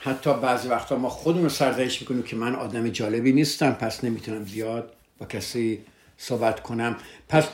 حتی 0.00 0.34
بعضی 0.34 0.68
وقتا 0.68 0.98
ما 0.98 1.08
خودمون 1.08 1.48
سرزنش 1.48 2.00
می‌کنیم 2.00 2.22
که 2.22 2.36
من 2.36 2.54
آدم 2.54 2.88
جالبی 2.88 3.32
نیستم 3.32 3.72
پس 3.72 4.04
نمی‌تونم 4.04 4.44
زیاد 4.44 4.92
با 5.18 5.26
کسی 5.26 5.78
صحبت 6.16 6.60
کنم. 6.60 6.96
پس 7.28 7.48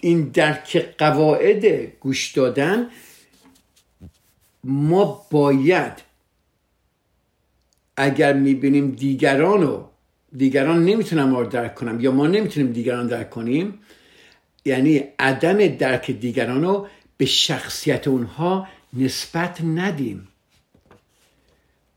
این 0.00 0.24
درک 0.28 0.94
قواعد 0.98 1.64
گوش 2.00 2.32
دادن 2.32 2.86
ما 4.64 5.26
باید 5.30 5.92
اگر 7.96 8.32
می‌بینیم 8.32 8.90
دیگران 8.90 9.62
رو 9.62 9.88
دیگران 10.36 10.84
نمی‌تونن 10.84 11.24
ما 11.24 11.40
رو 11.40 11.48
درک 11.48 11.74
کنم 11.74 12.00
یا 12.00 12.12
ما 12.12 12.26
نمی‌تونیم 12.26 12.72
دیگران 12.72 13.06
درک 13.06 13.30
کنیم 13.30 13.78
یعنی 14.64 15.04
عدم 15.18 15.66
درک 15.66 16.10
دیگران 16.10 16.62
رو 16.62 16.88
به 17.16 17.26
شخصیت 17.26 18.08
اونها 18.08 18.68
نسبت 18.92 19.60
ندیم. 19.60 20.28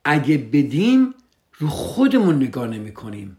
اگه 0.05 0.37
بدیم 0.37 1.13
رو 1.57 1.69
خودمون 1.69 2.35
نگاه 2.35 2.67
نمی 2.67 2.93
کنیم 2.93 3.37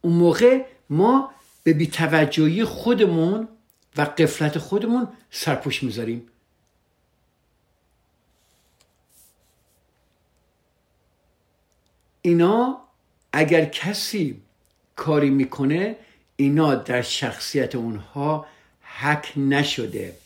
اون 0.00 0.12
موقع 0.12 0.64
ما 0.90 1.34
به 1.62 1.72
بیتوجهی 1.72 2.64
خودمون 2.64 3.48
و 3.96 4.02
قفلت 4.02 4.58
خودمون 4.58 5.08
سرپوش 5.30 5.82
می‌ذاریم. 5.82 6.26
اینا 12.22 12.80
اگر 13.32 13.64
کسی 13.64 14.42
کاری 14.96 15.30
می‌کنه 15.30 15.96
اینا 16.36 16.74
در 16.74 17.02
شخصیت 17.02 17.74
اونها 17.74 18.46
حک 18.82 19.32
نشده. 19.36 20.16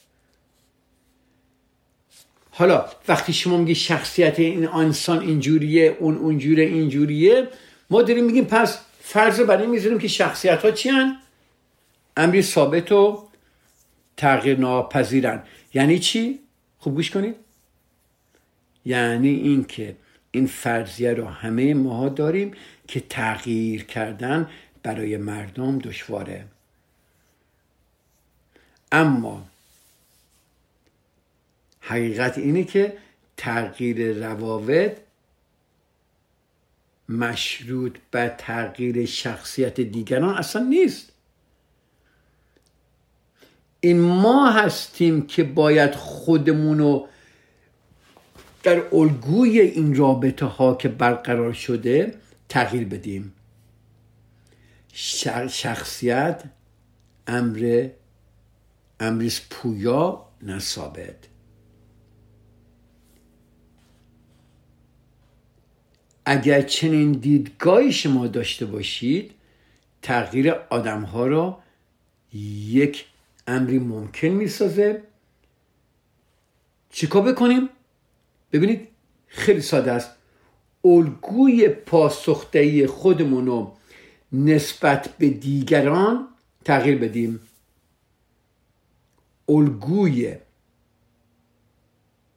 حالا 2.57 2.87
وقتی 3.09 3.33
شما 3.33 3.57
میگی 3.57 3.75
شخصیت 3.75 4.39
این 4.39 4.69
انسان 4.69 5.21
اینجوریه 5.21 5.97
اون 6.01 6.17
اونجوره 6.17 6.63
اینجوریه 6.63 7.49
ما 7.91 8.03
داریم 8.03 8.25
میگیم 8.25 8.45
پس 8.45 8.79
فرض 9.01 9.41
برای 9.41 9.67
می‌ذاریم 9.67 9.99
که 9.99 10.09
شخصیت 10.09 10.65
ها 10.65 10.71
چی؟ 10.71 10.91
امری 12.17 12.43
ثابت 12.43 12.93
و 12.93 13.29
تغییر 14.17 14.59
ناپذیرن 14.59 15.43
یعنی 15.75 15.99
چی؟ 15.99 16.39
خوب 16.79 16.95
گوش 16.95 17.11
کنید 17.11 17.35
یعنی 18.85 19.29
اینکه 19.29 19.97
این 20.31 20.47
فرضیه 20.47 21.15
رو 21.15 21.27
همه 21.27 21.75
ماها 21.75 22.09
داریم 22.09 22.53
که 22.89 23.01
تغییر 23.01 23.85
کردن 23.85 24.49
برای 24.83 25.17
مردم 25.17 25.79
دشواره 25.79 26.45
اما 28.93 29.47
حقیقت 31.87 32.39
اینه 32.39 32.65
که 32.65 32.97
تغییر 33.37 34.27
روابط 34.29 34.97
مشروط 37.09 37.97
به 38.11 38.35
تغییر 38.39 39.07
شخصیت 39.07 39.81
دیگران 39.81 40.35
اصلا 40.35 40.63
نیست. 40.63 41.13
این 43.81 44.01
ما 44.01 44.51
هستیم 44.51 45.27
که 45.27 45.45
باید 45.45 45.95
خودمون 45.95 46.79
رو 46.79 47.09
در 48.63 48.83
الگوی 48.93 49.61
این 49.61 49.95
رابطه 49.95 50.47
ها 50.47 50.75
که 50.75 50.89
برقرار 50.89 51.53
شده 51.53 52.15
تغییر 52.49 52.89
بدیم. 52.89 53.33
شخصیت 55.49 56.43
امر 57.27 57.89
امریز 59.01 59.41
پویا 59.51 60.27
نصابت 60.43 61.34
اگر 66.25 66.63
چنین 66.63 67.13
دیدگاهی 67.13 67.93
شما 67.93 68.27
داشته 68.27 68.67
باشید 68.67 69.31
تغییر 70.03 70.51
آدم 70.51 71.03
ها 71.03 71.27
را 71.27 71.59
یک 72.69 73.07
امری 73.47 73.79
ممکن 73.79 74.29
می‌سازه. 74.29 75.03
چیکار 76.91 77.23
بکنیم؟ 77.23 77.69
ببینید 78.53 78.89
خیلی 79.27 79.61
ساده 79.61 79.93
است. 79.93 80.11
الگوی 80.85 81.69
پاسخدهی 81.69 82.87
خودمون 82.87 83.47
رو 83.47 83.77
نسبت 84.33 85.17
به 85.19 85.31
دیگران 85.31 86.29
تغییر 86.65 86.99
بدیم. 86.99 87.41
الگوی 89.49 90.37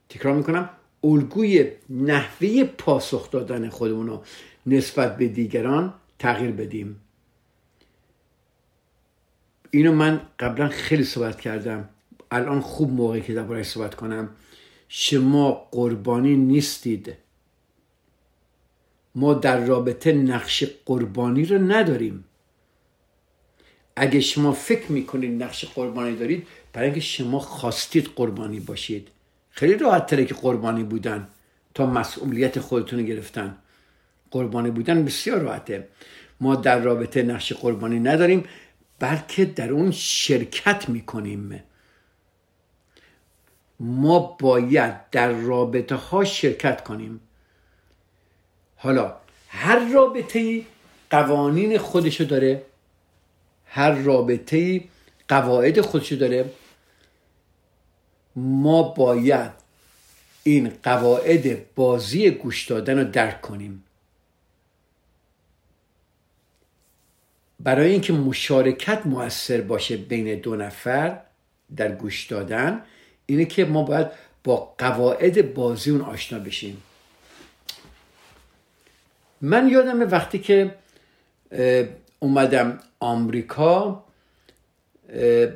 تکرار 0.09 0.35
می‌کنم 0.35 0.69
الگوی 1.03 1.71
نحوه 1.89 2.63
پاسخ 2.63 3.31
دادن 3.31 3.69
خودمون 3.69 4.07
رو 4.07 4.23
نسبت 4.65 5.17
به 5.17 5.27
دیگران 5.27 5.93
تغییر 6.19 6.51
بدیم. 6.51 7.01
اینو 9.71 9.91
من 9.91 10.21
قبلا 10.39 10.69
خیلی 10.69 11.03
صحبت 11.03 11.41
کردم. 11.41 11.89
الان 12.31 12.61
خوب 12.61 12.91
موقعی 12.91 13.21
که 13.21 13.33
درباره 13.33 13.63
صحبت 13.63 13.95
کنم. 13.95 14.29
شما 14.89 15.51
قربانی 15.71 16.35
نیستید. 16.35 17.13
ما 19.15 19.33
در 19.33 19.65
رابطه 19.65 20.13
نقش 20.13 20.63
قربانی 20.85 21.45
رو 21.45 21.57
نداریم. 21.57 22.25
اگه 23.95 24.19
شما 24.19 24.51
فکر 24.51 24.91
می‌کنید 24.91 25.43
نقش 25.43 25.65
قربانی 25.65 26.15
دارید 26.15 26.47
برای 26.73 26.85
اینکه 26.85 27.01
شما 27.01 27.39
خواستید 27.39 28.09
قربانی 28.15 28.59
باشید. 28.59 29.07
خیلی 29.57 29.77
راحت 29.77 30.05
تره 30.05 30.25
که 30.25 30.33
قربانی 30.33 30.83
بودن 30.83 31.27
تا 31.73 31.85
مسئولیت 31.85 32.59
خودتون 32.59 33.05
گرفتن. 33.05 33.57
قربانی 34.31 34.71
بودن 34.71 35.05
بسیار 35.05 35.39
راحته. 35.39 35.87
ما 36.41 36.55
در 36.55 36.79
رابطه 36.79 37.23
نقش 37.23 37.53
قربانی 37.53 37.99
نداریم 37.99 38.43
بلکه 38.99 39.45
در 39.45 39.69
اون 39.69 39.91
شرکت 39.91 40.89
می‌کنیم. 40.89 41.63
ما 43.79 44.19
باید 44.19 45.09
در 45.11 45.31
رابطه 45.31 45.95
ها 45.95 46.23
شرکت 46.23 46.83
کنیم. 46.83 47.19
حالا 48.75 49.15
هر 49.49 49.93
رابطه 49.93 50.39
ای 50.39 50.65
قوانین 51.09 51.77
خودشو 51.77 52.23
داره 52.23 52.63
هر 53.65 53.91
رابطه 53.91 54.57
ای 54.57 54.83
قواعد 55.27 55.81
خودشو 55.81 56.15
داره. 56.15 56.45
ما 58.37 58.83
باید 58.83 59.51
این 60.43 60.73
قواعد 60.83 61.75
بازی 61.75 62.31
گوش 62.31 62.65
دادن 62.65 62.97
رو 62.97 63.03
درک 63.03 63.41
کنیم. 63.41 63.83
برای 67.59 67.91
اینکه 67.91 68.13
مشارکت 68.13 69.05
موثر 69.05 69.61
باشه 69.61 69.97
بین 69.97 70.39
دو 70.39 70.55
نفر 70.55 71.19
در 71.75 71.91
گوش 71.91 72.25
دادن 72.25 72.81
اینه 73.25 73.45
که 73.45 73.65
ما 73.65 73.83
باید 73.83 74.07
با 74.43 74.73
قواعد 74.77 75.53
بازی 75.53 75.91
اون 75.91 76.01
آشنا 76.01 76.39
بشیم. 76.39 76.83
من 79.41 79.69
یادم 79.69 80.11
وقتی 80.11 80.39
که 80.39 80.75
اومدم 82.19 82.79
آمریکا 82.99 84.03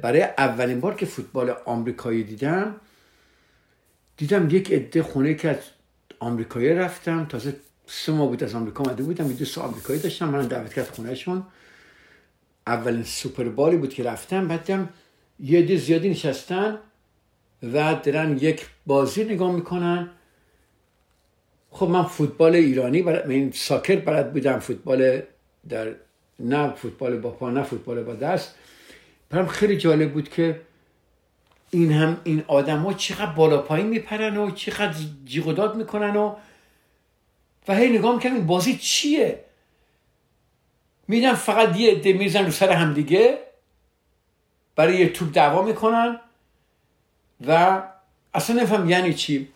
برای 0.02 0.22
اولین 0.22 0.80
بار 0.80 0.96
که 0.96 1.06
فوتبال 1.06 1.50
آمریکایی 1.66 2.24
دیدم 2.24 2.76
دیدم 4.18 4.50
یک 4.50 4.72
عده 4.72 5.04
خونه 5.04 5.34
که 5.34 5.50
از 5.50 5.58
آمریکایی 6.20 6.70
رفتم. 6.70 7.26
تازه 7.26 7.56
سه 7.88 8.12
ماه 8.12 8.28
بود 8.28 8.44
از 8.44 8.56
آمریکا 8.56 8.84
آمده 8.84 9.04
بودم 9.04 9.28
یه 9.28 9.34
دوست 9.34 9.58
آمریکایی 9.58 10.00
داشتم. 10.00 10.30
من 10.30 10.48
دعوت 10.48 10.74
کرد 10.74 10.88
خونهشون. 10.88 11.44
اولین 12.68 13.04
سوپربالی 13.04 13.78
بود 13.78 13.94
که 13.94 14.04
رفتم. 14.04 14.48
بعدم 14.48 14.90
یه 15.40 15.60
عده 15.60 15.78
زیادی 15.78 16.10
نشستن 16.10 16.78
و 17.74 17.96
دارن 18.04 18.38
یک 18.38 18.66
بازی 18.86 19.24
نگاه 19.24 19.52
می‌کنن. 19.52 20.10
خب 21.72 21.88
من 21.88 22.04
فوتبال 22.04 22.56
ایرانی 22.56 23.02
برد 23.02 23.28
من 23.28 23.52
ساکر 23.52 23.96
برد 23.96 24.34
بودم. 24.34 24.60
فوتبال 24.60 25.22
در 25.70 25.96
نه 26.40 26.74
فوتبال 26.74 27.20
با 27.20 27.30
پا 27.30 27.50
نه 27.50 27.64
فوتبال 27.64 28.04
با 28.04 28.14
دست. 28.16 28.56
برام 29.32 29.48
خیلی 29.48 29.78
جالب 29.78 30.14
بود 30.14 30.30
که 30.30 30.62
این 31.70 31.92
هم 31.92 32.22
این 32.24 32.44
آدم 32.48 32.80
ها 32.80 32.94
چقدر 32.94 33.32
بالا 33.32 33.58
پایین 33.62 33.88
میپرن 33.88 34.38
و 34.38 34.52
چقدر 34.52 34.96
جیغ 35.26 35.48
و 35.48 35.54
داد 35.54 35.76
می‌کنن 35.76 36.16
و 36.16 36.36
و 37.68 37.76
هی 37.76 37.98
نگاه 37.98 38.16
می‌کنم 38.16 38.34
این 38.34 38.48
بازی 38.48 38.78
چیه؟ 38.78 39.46
میدن 41.08 41.34
فقط 41.34 41.78
یه 41.78 41.92
عده 41.92 42.14
میزن 42.14 42.46
رو 42.46 42.52
سر 42.52 42.72
همدیگه 42.72 43.38
برای 44.76 44.98
یه 44.98 45.10
توپ 45.10 45.34
دعوا 45.34 45.62
می‌کنن 45.62 46.20
و 47.48 47.82
اصلا 48.34 48.62
نفهم 48.62 48.90
یعنی 48.90 49.14
چی. 49.14 49.50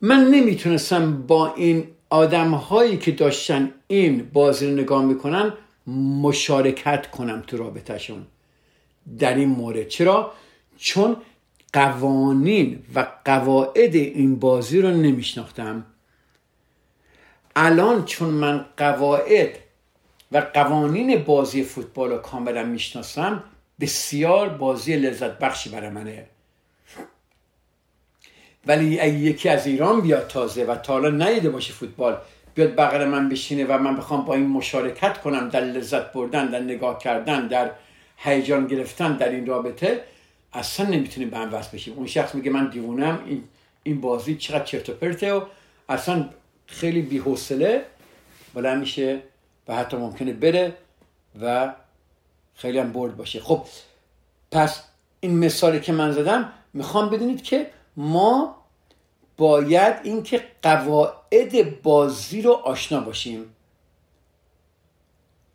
من 0.00 0.24
نمی‌تونستم 0.24 1.22
با 1.22 1.54
این 1.54 1.88
آدم 2.10 2.50
هایی 2.50 2.98
که 2.98 3.12
داشتن 3.12 3.74
این 3.86 4.30
بازی 4.32 4.66
رو 4.66 4.72
نگاه 4.72 5.04
می‌کنن 5.04 5.52
مشارکت 5.86 7.10
کنم 7.10 7.44
تو 7.46 7.56
رابطهشون 7.56 8.26
در 9.18 9.34
این 9.34 9.48
مورد. 9.48 9.88
چرا؟ 9.88 10.32
چون 10.76 11.16
قوانین 11.72 12.82
و 12.94 13.06
قواعد 13.24 13.94
این 13.94 14.38
بازی 14.38 14.80
رو 14.80 14.90
نمیشناختم. 14.90 15.86
الان 17.56 18.04
چون 18.04 18.28
من 18.28 18.64
قواعد 18.76 19.58
و 20.32 20.38
قوانین 20.54 21.24
بازی 21.24 21.62
فوتبال 21.64 22.10
رو 22.10 22.18
کاملا 22.18 22.64
می‌شناسم 22.64 23.44
بسیار 23.80 24.48
بازی 24.48 24.96
لذت 24.96 25.38
بخشی 25.38 25.70
برای 25.70 25.90
منه. 25.90 26.26
ولی 28.66 28.84
یکی 28.84 29.48
از 29.48 29.66
ایران 29.66 30.00
بیاد 30.00 30.26
تازه 30.26 30.64
و 30.64 30.76
تا 30.76 30.92
حالا 30.92 31.10
نیده 31.10 31.50
باشه 31.50 31.72
فوتبال 31.72 32.16
بیاد 32.54 32.74
بغل 32.74 33.04
من 33.04 33.28
بشینه 33.28 33.64
و 33.64 33.78
من 33.78 33.96
بخوام 33.96 34.24
با 34.24 34.34
این 34.34 34.46
مشارکت 34.46 35.18
کنم 35.18 35.48
در 35.48 35.60
لذت 35.60 36.12
بردن 36.12 36.46
در 36.46 36.60
نگاه 36.60 36.98
کردن 36.98 37.46
در 37.46 37.70
هیجان 38.16 38.66
گرفتن 38.66 39.16
در 39.16 39.28
این 39.28 39.46
رابطه 39.46 40.04
اصلا 40.52 40.86
نمی‌تونیم 40.86 41.30
به 41.30 41.36
هم 41.36 41.54
وصل 41.54 41.70
بشیم. 41.76 41.94
اون 41.94 42.06
شخص 42.06 42.34
میگه 42.34 42.50
من 42.50 42.70
دیوونم 42.70 43.22
این 43.26 43.44
این 43.82 44.00
بازی 44.00 44.36
چقدر 44.36 44.64
چرت 44.64 44.88
و 44.88 44.92
پرته 44.92 45.32
و 45.32 45.40
اصلا 45.88 46.28
خیلی 46.66 47.02
بی‌حوصله 47.02 47.84
بلند 48.54 48.80
میشه 48.80 49.22
و 49.68 49.76
حتی 49.76 49.96
ممکنه 49.96 50.32
بره 50.32 50.76
و 51.42 51.72
خیلی 52.54 52.78
هم 52.78 52.92
برد 52.92 53.16
باشه. 53.16 53.40
خب 53.40 53.64
پس 54.50 54.82
این 55.20 55.38
مثالی 55.38 55.80
که 55.80 55.92
من 55.92 56.12
زدم 56.12 56.52
می‌خوام 56.72 57.10
بدونید 57.10 57.42
که 57.42 57.70
ما 57.96 58.61
باید 59.42 59.94
اینکه 60.02 60.42
قواعد 60.62 61.82
بازی 61.82 62.42
رو 62.42 62.52
آشنا 62.52 63.00
باشیم. 63.00 63.44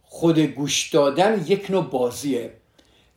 خود 0.03 0.39
گوش 0.39 0.89
دادن 0.89 1.45
یک 1.47 1.71
نوع 1.71 1.83
بازیه 1.83 2.53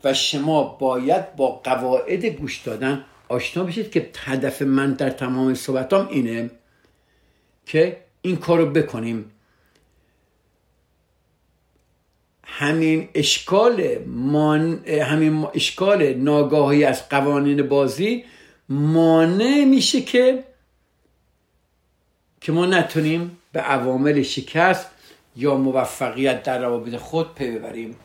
و 0.04 0.14
شما 0.14 0.64
باید 0.64 1.36
با 1.36 1.50
قواعد 1.50 2.24
گوش 2.24 2.58
دادن 2.58 3.04
آشنا 3.28 3.64
بشید 3.64 3.90
که 3.90 4.10
هدف 4.16 4.62
من 4.62 4.92
در 4.92 5.10
تمام 5.10 5.54
صحبتام 5.54 6.08
اینه 6.08 6.50
که 7.66 7.96
این 8.22 8.36
کار 8.36 8.58
رو 8.58 8.66
بکنیم. 8.66 9.30
همین 12.44 13.08
اشکال 13.14 13.98
من... 14.06 14.84
همین 14.86 15.46
اشکال 15.54 16.14
ناگاهی 16.14 16.84
از 16.84 17.08
قوانین 17.08 17.62
بازی 17.62 18.24
مانع 18.68 19.64
میشه 19.64 20.00
که 20.00 20.49
که 22.40 22.52
ما 22.52 22.66
نتونیم 22.66 23.38
به 23.52 23.60
عوامل 23.60 24.22
شکست 24.22 24.86
یا 25.36 25.54
موفقیت 25.54 26.42
در 26.42 26.58
روابط 26.58 26.96
خود 26.96 27.34
پی 27.34 27.50
ببریم. 27.50 27.96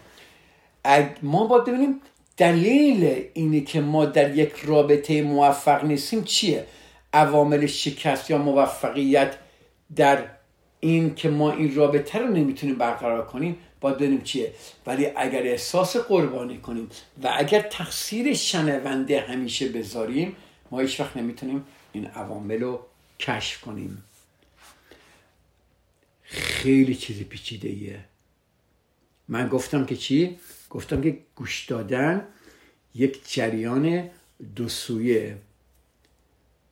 ما 1.21 1.47
باید 1.47 1.63
ببینیم 1.63 2.01
دلیل 2.37 3.23
اینه 3.33 3.61
که 3.61 3.81
ما 3.81 4.05
در 4.05 4.37
یک 4.37 4.53
رابطه 4.63 5.21
موفق 5.21 5.83
نیستیم 5.83 6.23
چیه؟ 6.23 6.65
عوامل 7.13 7.65
شکست 7.65 8.29
یا 8.29 8.37
موفقیت 8.37 9.35
در 9.95 10.23
این 10.79 11.15
که 11.15 11.29
ما 11.29 11.51
این 11.51 11.75
رابطه 11.75 12.19
رو 12.19 12.27
نمی‌تونیم 12.27 12.75
برقرار 12.75 13.25
کنیم 13.25 13.57
باید 13.81 13.97
ببینیم 13.97 14.21
چیه. 14.21 14.51
ولی 14.85 15.07
اگر 15.15 15.43
احساس 15.43 15.97
قربانی 15.97 16.57
کنیم 16.57 16.89
و 17.23 17.33
اگر 17.37 17.61
تقصیر 17.61 18.33
شنونده 18.33 19.19
همیشه 19.19 19.69
بذاریم 19.69 20.35
ما 20.71 20.79
هیچ 20.79 20.99
وقت 20.99 21.17
نمی‌تونیم 21.17 21.65
این 21.93 22.05
عوامل 22.05 22.61
رو 22.61 22.79
کشف 23.19 23.61
کنیم. 23.61 24.03
خیلی 26.25 26.95
چیز 26.95 27.23
پیچیده 27.23 27.69
ایه 27.69 28.05
من 29.27 29.47
گفتم 29.47 29.85
که 29.85 29.95
چی؟ 29.95 30.39
گفتم 30.69 31.01
که 31.01 31.17
گوش 31.35 31.65
دادن 31.65 32.27
یک 32.95 33.33
جریان 33.33 34.09
دو 34.55 34.69
سویه. 34.69 35.37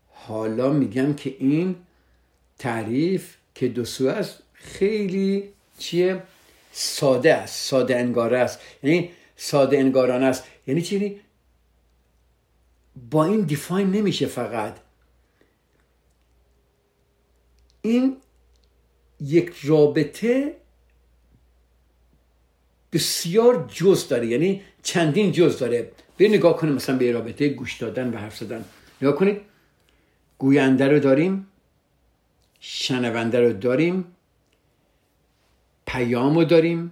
حالا 0.09 0.73
میگم 0.73 1.13
که 1.13 1.35
این 1.39 1.75
تعریف 2.59 3.35
که 3.55 3.67
دو 3.67 3.85
سویه 3.85 4.11
است 4.11 4.43
خیلی 4.53 5.49
چیه؟ 5.77 6.23
ساده 6.71 7.33
است 7.33 7.69
ساده 7.69 7.97
انگاره 7.97 8.37
است. 8.37 8.59
یعنی 8.83 9.09
ساده 9.35 9.77
انگارانه 9.77 10.25
است. 10.25 10.43
یعنی 10.67 10.81
چی؟ 10.81 11.19
با 13.11 13.25
این 13.25 13.41
دیفاین 13.41 13.91
نمیشه 13.91 14.25
فقط. 14.25 14.77
این 17.81 18.17
یک 19.23 19.53
رابطه 19.63 20.55
بسیار 22.93 23.69
جز 23.73 24.07
داره 24.07 24.27
یعنی 24.27 24.62
چندین 24.83 25.31
جز 25.31 25.59
داره. 25.59 25.91
به 26.17 26.27
نگاه 26.27 26.57
کنیم 26.57 26.73
مثلا 26.73 26.97
به 26.97 27.12
رابطه 27.12 27.49
گوش 27.49 27.77
دادن 27.77 28.13
و 28.13 28.17
حرف 28.17 28.38
زدن. 28.38 28.65
نگاه 29.01 29.15
کنید. 29.15 29.41
گوینده 30.38 30.88
رو 30.88 30.99
داریم 30.99 31.47
شنونده 32.59 33.39
رو 33.39 33.53
داریم 33.53 34.05
پیام 35.86 36.36
رو 36.36 36.43
داریم 36.43 36.91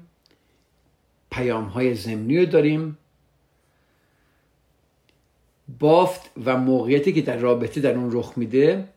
پیام 1.31 1.63
های 1.63 1.95
زمینی 1.95 2.37
رو 2.37 2.45
داریم. 2.45 2.97
بافت 5.79 6.31
و 6.45 6.57
موقعیتی 6.57 7.13
که 7.13 7.21
در 7.21 7.37
رابطه 7.37 7.81
در 7.81 7.93
اون 7.93 8.09
رخ 8.11 8.33
میده 8.35 8.87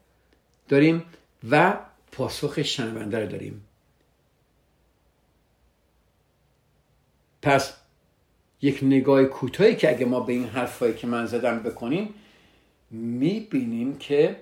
داریم 0.68 1.04
و 1.50 1.78
پاسخ 2.14 2.62
شنونده 2.62 3.18
رو 3.18 3.26
داریم. 3.26 3.64
پس 7.42 7.74
یک 8.62 8.78
نگاه 8.82 9.24
کوتاهی 9.24 9.76
که 9.76 9.90
اگه 9.90 10.06
ما 10.06 10.20
به 10.20 10.32
این 10.32 10.48
حرفایی 10.48 10.94
که 10.94 11.06
من 11.06 11.26
زدم 11.26 11.58
بکنیم 11.58 12.14
می‌بینیم 12.90 13.98
که 13.98 14.36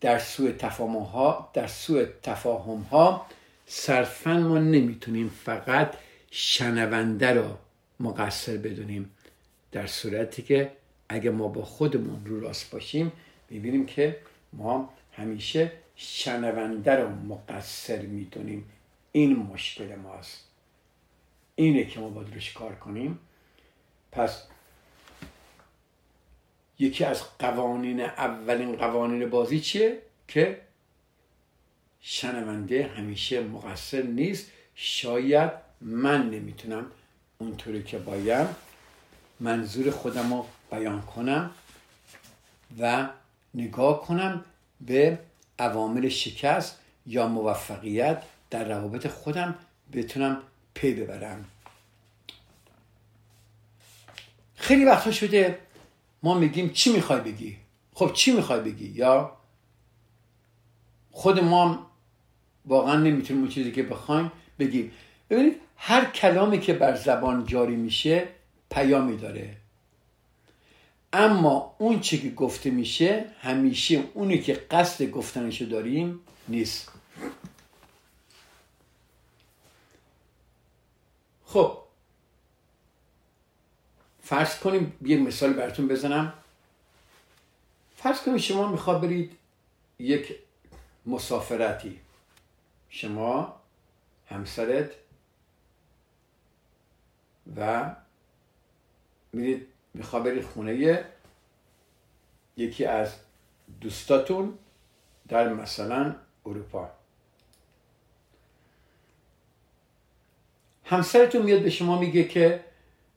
در 0.00 0.18
سوء 0.18 0.52
تفاهم 0.52 1.02
ها 1.02 1.50
در 1.52 1.66
سوء 1.66 2.04
تفاهم 2.22 2.80
ها 2.80 3.26
صرفا 3.66 4.38
ما 4.38 4.58
نمی‌تونیم 4.58 5.28
فقط 5.44 5.94
شنونده 6.30 7.30
رو 7.30 7.56
مقصر 8.00 8.56
بدونیم. 8.56 9.10
در 9.72 9.86
صورتی 9.86 10.42
که 10.42 10.72
اگه 11.08 11.30
ما 11.30 11.48
با 11.48 11.62
خودمون 11.62 12.26
رو 12.26 12.40
راست 12.40 12.70
باشیم 12.70 13.12
می‌بینیم 13.50 13.86
که 13.86 14.16
ما 14.52 14.92
همیشه 15.12 15.72
شنونده 16.02 16.94
رو 16.94 17.08
مقصر 17.08 18.02
می‌دونیم. 18.02 18.70
این 19.12 19.36
مشکل 19.36 19.94
ماست. 19.94 20.44
اینه 21.54 21.84
که 21.84 22.00
ما 22.00 22.08
باید 22.08 22.34
روش 22.34 22.52
کار 22.52 22.74
کنیم. 22.74 23.18
پس 24.12 24.42
یکی 26.78 27.04
از 27.04 27.22
قوانین 27.38 28.00
اولین 28.00 28.76
قوانین 28.76 29.30
بازی 29.30 29.60
چیه؟ 29.60 30.02
که 30.28 30.60
شنونده 32.00 32.86
همیشه 32.86 33.40
مقصر 33.40 34.02
نیست. 34.02 34.50
شاید 34.74 35.50
من 35.80 36.30
نمی‌تونم 36.30 36.86
اونطوری 37.38 37.82
که 37.82 37.98
باید 37.98 38.48
منظور 39.40 39.90
خودم 39.90 40.34
رو 40.34 40.46
بیان 40.70 41.02
کنم 41.02 41.50
و 42.78 43.08
نگاه 43.54 44.06
کنم 44.06 44.44
به 44.80 45.18
عوامل 45.60 46.08
شکست 46.08 46.78
یا 47.06 47.28
موفقیت 47.28 48.22
در 48.50 48.64
روابط 48.64 49.06
خودم 49.06 49.54
بتونم 49.92 50.42
پی 50.74 50.94
ببرم. 50.94 51.44
خیلی 54.54 54.84
وقتا 54.84 55.10
شده 55.10 55.58
ما 56.22 56.34
میگیم 56.34 56.70
چی 56.70 56.92
می‌خوای 56.92 57.20
بگی؟ 57.20 57.56
خب 57.94 58.12
چی 58.12 58.32
می‌خوای 58.32 58.60
بگی؟ 58.60 58.88
یا 58.88 59.36
خود 61.10 61.44
ما 61.44 61.90
واقعا 62.66 62.96
نمی‌تونیم 62.96 63.42
اون 63.42 63.50
چیزی 63.50 63.72
که 63.72 63.82
بخوایم 63.82 64.32
بگیم. 64.58 64.92
ببینید 65.30 65.60
هر 65.76 66.04
کلامی 66.04 66.60
که 66.60 66.72
بر 66.72 66.96
زبان 66.96 67.46
جاری 67.46 67.76
میشه 67.76 68.28
پیامی 68.70 69.16
داره. 69.16 69.56
اما 71.12 71.76
اون 71.78 72.00
چی 72.00 72.22
که 72.22 72.30
گفته 72.30 72.70
میشه 72.70 73.30
همیشه 73.40 74.04
اونی 74.14 74.38
که 74.38 74.52
قصد 74.52 75.04
گفتنشو 75.10 75.64
داریم 75.64 76.20
نیست. 76.48 76.92
خب. 81.46 81.78
فرض 84.22 84.58
کنیم 84.58 84.96
یه 85.02 85.16
مثال 85.16 85.52
براتون 85.52 85.88
بزنم. 85.88 86.32
فرض 87.96 88.20
کنیم 88.20 88.38
شما 88.38 88.68
می‌خواد 88.68 89.00
برید 89.00 89.36
یک 89.98 90.36
مسافرتی. 91.06 92.00
شما 92.90 93.60
همسرت 94.28 94.90
و 97.56 97.90
میرید 99.32 99.69
می‌خواد 99.94 100.24
برید 100.24 100.44
خونه 100.44 101.04
یکی 102.56 102.84
از 102.84 103.14
دوستاتون 103.80 104.58
در 105.28 105.52
مثلا 105.52 106.16
اروپا. 106.46 106.90
همسرتون 110.84 111.42
میاد 111.42 111.62
به 111.62 111.70
شما 111.70 111.98
میگه 111.98 112.24
که 112.24 112.64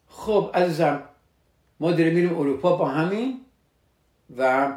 خب 0.09 0.51
عزیزم 0.53 1.03
ما 1.79 1.91
داریم 1.91 2.13
میریم 2.13 2.37
اروپا 2.37 2.75
با 2.75 2.89
همین 2.89 3.45
و 4.37 4.71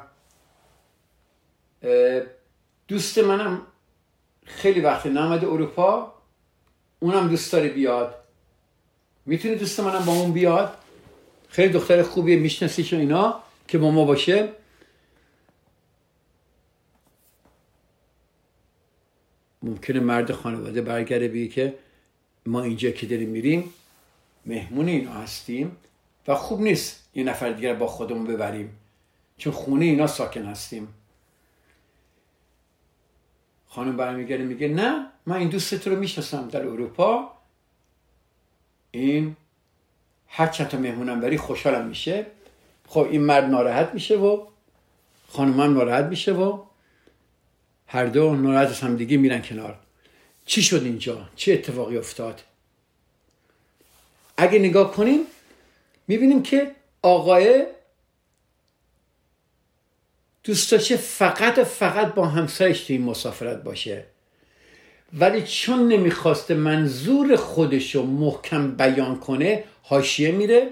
دوست 2.89 3.19
منم 3.19 3.63
خیلی 4.45 4.81
وقت 4.81 5.07
نامده 5.07 5.47
اروپا 5.47 6.13
اونم 7.01 7.29
دوست 7.29 7.53
داره 7.53 7.69
بیاد. 7.69 8.15
می‌تونی 9.27 9.55
دوست 9.55 9.81
منم 9.81 10.05
با 10.05 10.13
اون 10.13 10.33
بیاد؟ 10.33 10.79
خیلی 11.49 11.73
دختر 11.73 12.03
خوبیه 12.03 12.37
میشناسیش 12.37 12.93
اینا 12.93 13.43
که 13.69 13.79
با 13.79 13.91
ما 13.91 14.05
باشه. 14.05 14.49
ممکنه 19.63 20.01
مرد 20.01 20.33
خانواده 20.33 20.83
برگرده 20.83 21.29
بگه 21.29 21.49
که 21.49 21.79
ما 22.47 22.63
اینجا 22.63 22.91
که 22.91 23.07
داریم 23.07 23.29
میریم 23.29 23.75
مهمون 24.47 24.89
اینا 24.89 25.13
هستیم 25.13 25.77
و 26.29 26.35
خوب 26.35 26.61
نیست 26.61 27.09
یه 27.15 27.25
نفر 27.25 27.53
دیگر 27.53 27.75
با 27.75 27.87
خودمون 27.87 28.27
ببریم 28.27 28.79
چون 29.39 29.53
خونه 29.53 29.85
اینا 29.85 30.07
ساکن 30.07 30.45
هستیم. 30.45 30.89
خانم 33.67 33.97
برمیگرده 33.97 34.45
میگه 34.45 34.69
نه 34.69 35.07
من 35.27 35.37
این 35.37 35.49
دوست 35.49 35.89
رو 35.89 35.97
می‌شناسم 35.97 36.49
در 36.49 36.67
اروپا. 36.67 37.31
این 38.91 39.37
هر 40.29 40.47
چند 40.47 40.69
تا 40.69 40.79
مهمونم 40.79 41.21
بری 41.21 41.39
خوشحالم 41.39 41.87
میشه. 41.87 42.27
خب 42.89 43.09
این 43.11 43.21
مرد 43.21 43.45
ناراحت 43.45 43.95
میشه 43.95 44.17
و 44.17 44.47
خانم 45.29 45.61
هم 45.61 45.75
ناراحت 45.75 46.05
میشه 46.05 46.33
و 46.33 46.63
هر 47.87 48.07
دو 48.07 48.35
ناراحت 48.35 48.69
از 48.69 48.81
هم 48.81 48.97
دیگه 48.97 49.17
میرن 49.17 49.43
کنار. 49.43 49.79
چی 50.47 50.63
شد 50.63 50.83
اینجا؟ 50.83 51.29
چه 51.37 51.53
اتفاقی 51.53 51.97
افتاد؟ 51.97 52.43
اگه 54.37 54.59
نگاه 54.59 54.93
کنیم 54.93 55.21
می‌بینیم 56.09 56.43
که 56.43 56.71
آقای 57.03 57.67
دوست 60.45 60.73
داشته 60.73 60.97
فقط 60.97 61.59
فقط 61.59 62.15
با 62.15 62.27
همسرش 62.27 62.81
توی 62.81 62.99
مسافرت 62.99 63.63
باشه. 63.63 64.07
ولی 65.13 65.43
چون 65.43 65.89
نمی‌خواسته 65.89 66.55
منظور 66.55 67.37
خودش 67.37 67.95
رو 67.95 68.03
محکم 68.07 68.71
بیان 68.71 69.21
کنه 69.21 69.65
حاشیه 69.83 70.33
میره 70.33 70.71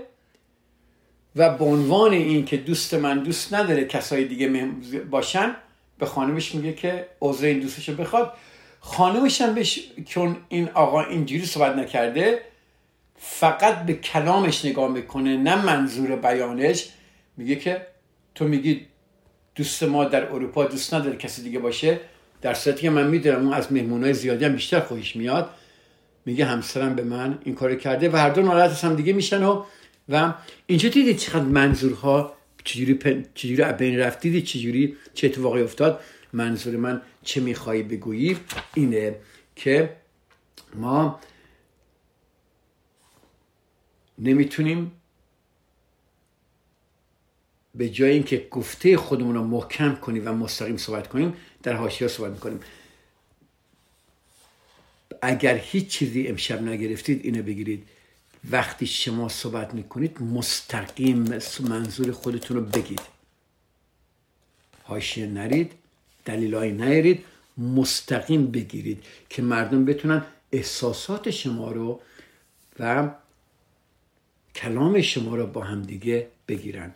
و 1.37 1.57
به 1.57 1.65
عنوان 1.65 2.13
این 2.13 2.45
که 2.45 2.57
دوست 2.57 2.95
من 2.95 3.19
دوست 3.19 3.55
نداره 3.55 3.85
کسای 3.85 4.25
دیگه 4.25 4.69
باشن 5.11 5.57
به 5.99 6.07
خانمش 6.07 6.55
میگه 6.55 6.73
که 6.73 7.07
عذر 7.21 7.47
این 7.47 7.61
دوستش 7.61 7.89
رو 7.89 7.95
بخواد. 7.95 8.33
خانمش 8.81 9.41
هم 9.41 9.55
بهش 9.55 9.81
چون 10.07 10.37
این 10.49 10.69
آقا 10.69 11.03
اینجوری 11.03 11.47
صحبت 11.47 11.77
نکرده 11.77 12.41
فقط 13.17 13.87
به 13.87 13.93
کلامش 13.93 14.65
نگاه 14.65 14.91
می‌کنه 14.91 15.37
نه 15.37 15.65
منظور 15.65 16.17
بیانش. 16.17 16.89
میگه 17.37 17.57
که 17.57 17.87
تو 18.35 18.45
میگی 18.45 18.87
دوست 19.55 19.83
ما 19.83 20.05
در 20.05 20.25
اروپا 20.33 20.65
دوست 20.65 20.95
نداره 20.95 21.17
کسی 21.17 21.43
دیگه 21.43 21.59
باشه. 21.59 22.01
در 22.45 22.55
صورتی 22.55 22.83
که 22.83 22.91
من 22.91 23.07
می‌دونم 23.07 23.45
اون 23.45 23.55
از 23.55 23.73
مهمونای 23.73 24.15
زیادی 24.15 24.45
هم 24.45 24.53
بیشتر 24.53 24.81
خوشش 24.81 25.17
میاد 25.17 25.51
میگه 26.27 26.45
همسرم 26.45 26.95
به 26.95 27.03
من 27.03 27.39
این 27.45 27.55
کار 27.55 27.75
کرده 27.75 28.11
و 28.11 28.17
هر 28.17 28.31
دو 28.31 28.43
ناراحت 28.43 28.85
هم 28.85 28.97
دیگه 28.97 29.13
میشن 29.13 29.45
و 29.45 29.65
و 30.09 30.35
اینجا 30.67 30.89
دیدید 30.89 31.17
چقدر 31.17 31.45
منظورها 31.45 32.37
چجوری, 32.65 32.95
پن... 32.95 33.25
چجوری 33.35 33.73
بین 33.73 33.99
رفت؟ 33.99 34.21
دیدید 34.21 34.45
چجوری 34.45 34.97
چه 35.15 35.27
اتفاقی 35.27 35.63
افتاد؟ 35.63 36.01
منظور 36.33 36.77
من 36.77 37.03
چه 37.23 37.41
میخوایی 37.41 37.83
بگویی 37.83 38.37
اینه 38.75 39.17
که 39.57 39.97
ما 40.75 41.21
نمی‌تونیم 44.19 44.93
به 47.75 47.89
جای 47.89 48.11
اینکه 48.11 48.49
گفته 48.51 48.97
خودمون 48.97 49.35
رو 49.35 49.45
محکم 49.45 49.95
کنیم 49.95 50.29
و 50.29 50.33
مستقیم 50.33 50.77
صحبت 50.77 51.09
کنیم 51.09 51.37
در 51.63 51.73
حاشیه 51.73 52.09
صحبت 52.09 52.33
می‌کنیم. 52.33 52.61
اگر 55.23 55.57
هیچ 55.57 55.89
چیزی 55.89 56.29
امشب 56.29 56.63
نگرفتید 56.63 57.21
اینو 57.25 57.43
بگیرید. 57.43 57.89
وقتی 58.51 58.87
شما 58.87 59.29
صحبت 59.29 59.75
می‌کنید 59.75 60.23
مستقیم 60.23 61.41
منظور 61.61 62.13
خودتون 62.13 62.57
رو 62.57 62.63
بگید. 62.63 63.01
حاشیه 64.83 65.27
نرید 65.27 65.73
دلیلایی 66.25 66.73
نیارید 66.73 67.25
مستقیم 67.59 68.47
بگیرید 68.47 69.05
که 69.31 69.43
مردم 69.43 69.85
بتونن 69.85 70.25
احساسات 70.53 71.31
شما 71.31 71.73
رو 71.73 72.01
و 72.79 73.11
کلام 74.55 75.01
شما 75.01 75.37
رو 75.37 75.47
با 75.47 75.61
هم 75.65 75.83
دیگه 75.83 76.29
بگیرن. 76.49 76.95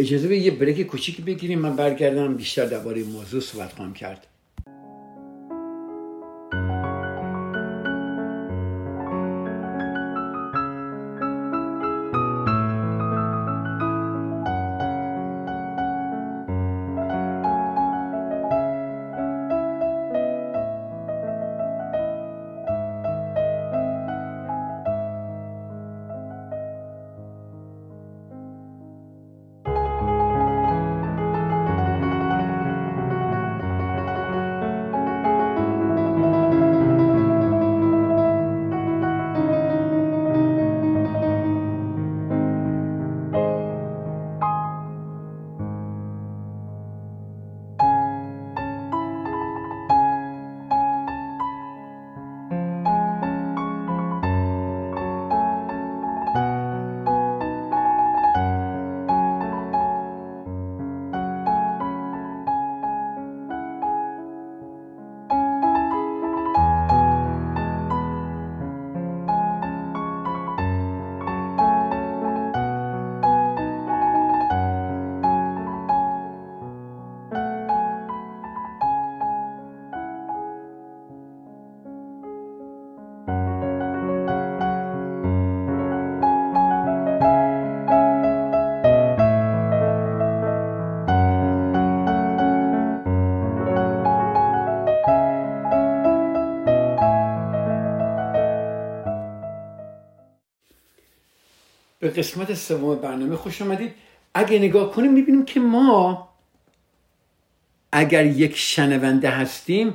اجازه 0.00 0.28
به 0.28 0.38
یه 0.38 0.50
بریک 0.50 0.86
کوچیکی 0.86 1.22
بگیریم. 1.22 1.58
من 1.58 1.76
برگردم 1.76 2.36
بیشتر 2.36 2.66
درباره 2.66 3.04
موضوع 3.04 3.40
صحبت 3.40 3.72
خواهم 3.72 3.94
کرد. 3.94 4.26
به 102.08 102.14
قسمت 102.14 102.54
سوم 102.54 102.94
برنامه 102.94 103.36
خوش 103.36 103.62
آمدید 103.62 103.94
اگه 104.34 104.58
نگاه 104.58 104.92
کنیم 104.92 105.12
می‌بینیم 105.12 105.44
که 105.44 105.60
ما 105.60 106.28
اگر 107.92 108.26
یک 108.26 108.56
شنونده 108.56 109.30
هستیم 109.30 109.94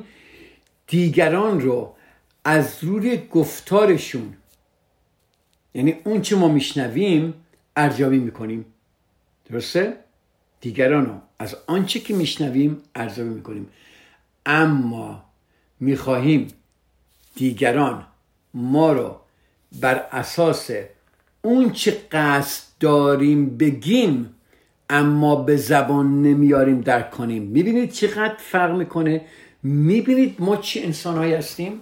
دیگران 0.87 1.61
رو 1.61 1.95
از 2.45 2.83
روی 2.83 3.17
گفتارشون 3.17 4.33
یعنی 5.73 5.95
اون 6.03 6.21
چه 6.21 6.35
ما 6.35 6.47
میشنویم 6.47 7.33
ارزیابی 7.75 8.19
می‌کنیم. 8.19 8.65
درسته؟ 9.49 9.97
دیگران 10.61 11.05
رو 11.05 11.21
از 11.39 11.55
آنچه 11.67 11.99
که 11.99 12.13
میشنویم 12.13 12.81
ارزیابی 12.95 13.29
می‌کنیم. 13.29 13.69
اما 14.45 15.23
می‌خواهیم 15.79 16.47
دیگران 17.35 18.05
ما 18.53 18.93
رو 18.93 19.19
بر 19.81 20.07
اساس 20.11 20.71
اون 21.45 21.71
چه 21.71 21.97
قصد 22.11 22.63
داریم 22.79 23.57
بگیم 23.57 24.35
اما 24.89 25.35
به 25.35 25.57
زبان 25.57 26.21
نمیاریم 26.21 26.81
درک 26.81 27.11
کنیم. 27.11 27.43
می‌بینید 27.43 27.91
چقدر 27.91 28.35
فرق 28.37 28.75
می‌کنه؟ 28.75 29.21
می‌بینید 29.63 30.35
ما 30.39 30.57
چه 30.57 30.81
انسانهایی 30.81 31.33
هستیم؟ 31.33 31.81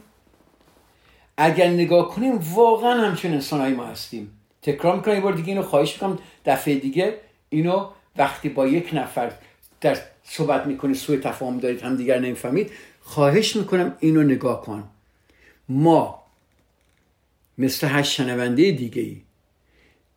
اگر 1.37 1.67
نگاه 1.67 2.09
کنیم 2.09 2.39
واقعا 2.53 2.93
همچون 2.93 3.31
انسانهایی 3.33 3.73
ما 3.73 3.85
هستیم. 3.85 4.31
تکرار 4.61 4.95
می‌کنم 4.95 5.13
یه 5.13 5.21
بار 5.21 5.33
دیگه 5.33 5.49
اینو 5.49 5.61
خواهش 5.61 5.93
می‌کنم. 5.93 6.19
دفعه 6.45 6.75
دیگه 6.75 7.17
اینو 7.49 7.87
وقتی 8.17 8.49
با 8.49 8.67
یک 8.67 8.89
نفر 8.93 9.31
در 9.81 9.97
صحبت 10.23 10.67
می‌کنید 10.67 10.95
سوی 10.95 11.17
تفاهم 11.17 11.57
دارید 11.57 11.81
هم 11.81 11.95
دیگر 11.95 12.19
نمی‌فهمید 12.19 12.71
خواهش 13.01 13.55
می‌کنم 13.55 13.95
اینو 13.99 14.23
نگاه 14.23 14.61
کن. 14.61 14.83
ما 15.69 16.23
مثل 17.57 17.87
هر 17.87 18.03
شنونده 18.03 18.71
دیگه 18.71 19.01
ای 19.01 19.21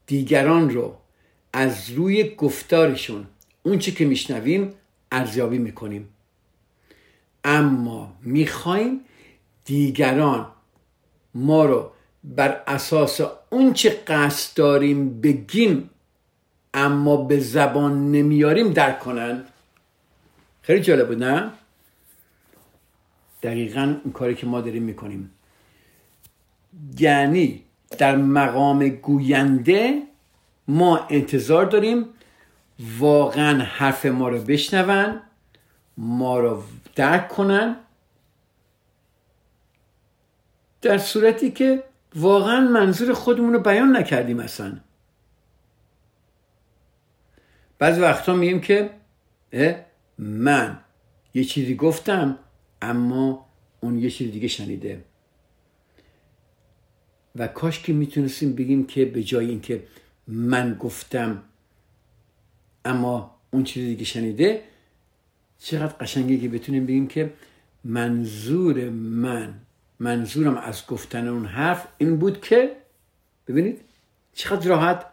دیگران 0.07 0.71
رو 0.71 0.97
از 1.53 1.91
روی 1.91 2.35
گفتارشون 2.35 3.27
اون 3.63 3.79
چی 3.79 3.93
که 3.93 4.05
میشنویم 4.05 4.75
ارزیابی 5.13 5.59
می‌کنیم. 5.59 6.09
اما 7.45 8.17
می‌خوایم 8.23 9.01
دیگران 9.65 10.47
ما 11.35 11.65
رو 11.65 11.91
بر 12.25 12.63
اساس 12.67 13.21
اون 13.51 13.73
چه 13.73 13.91
قصد 13.91 14.57
داریم 14.57 15.21
بگیم 15.21 15.91
اما 16.75 17.17
به 17.17 17.41
زبان 17.41 18.11
نمیاریم 18.11 18.73
درک 18.73 19.01
کنن. 19.01 19.45
خیلی 20.63 20.81
جالب 20.81 21.09
بود 21.09 21.23
نه؟ 21.23 21.51
دقیقا 23.43 23.97
این 24.05 24.13
کاری 24.13 24.35
که 24.35 24.47
ما 24.47 24.61
داریم 24.61 24.83
می‌کنیم. 24.83 25.31
یعنی 26.99 27.63
در 27.97 28.17
مقام 28.17 28.89
گوینده 28.89 30.03
ما 30.69 31.07
انتظار 31.11 31.65
داریم 31.65 32.07
واقعا 32.99 33.65
حرف 33.65 34.07
ما 34.07 34.29
رو 34.29 34.39
بشنون 34.39 35.21
ما 35.97 36.41
رو 36.41 36.63
درک 36.95 37.29
کنن 37.29 37.77
در 40.83 40.99
صورتی 40.99 41.51
که 41.51 41.85
واقعا 42.15 42.61
منظور 42.61 43.13
خودمون 43.13 43.53
رو 43.53 43.59
بیان 43.59 43.97
نکردیم 43.97 44.41
اصلا. 44.41 44.77
بعضی 47.79 48.01
وقتا 48.01 48.35
میگیم 48.35 48.61
که 48.61 48.91
من 50.19 50.81
یه 51.35 51.45
چیزی 51.45 51.75
گفتم 51.75 52.39
اما 52.83 53.47
اون 53.81 53.99
یه 53.99 54.11
چیز 54.11 54.33
دیگه 54.33 54.49
شنیده. 54.49 55.05
و 57.37 57.47
کاش 57.47 57.81
که 57.81 57.93
می‌تونستیم 57.93 58.53
بگیم 58.53 58.87
که 58.87 59.05
به 59.05 59.23
جای 59.23 59.47
اینکه 59.51 59.83
من 60.27 60.75
گفتم 60.75 61.43
اما 62.85 63.37
اون 63.51 63.65
چیز 63.65 63.85
دیگه 63.87 64.05
شنیده 64.05 64.63
چقدر 65.59 65.93
قشنگه 66.01 66.39
که 66.39 66.49
بتونیم 66.49 66.87
بگیم 66.87 67.07
که 67.07 67.33
منظور 67.85 68.91
من 68.91 69.55
منظورم 70.01 70.57
از 70.57 70.87
گفتن 70.87 71.29
اون 71.29 71.47
حرف 71.47 71.87
این 71.99 72.17
بود 72.17 72.41
که 72.41 72.77
ببینید 73.49 73.81
چقدر 74.35 74.69
راحت 74.69 75.07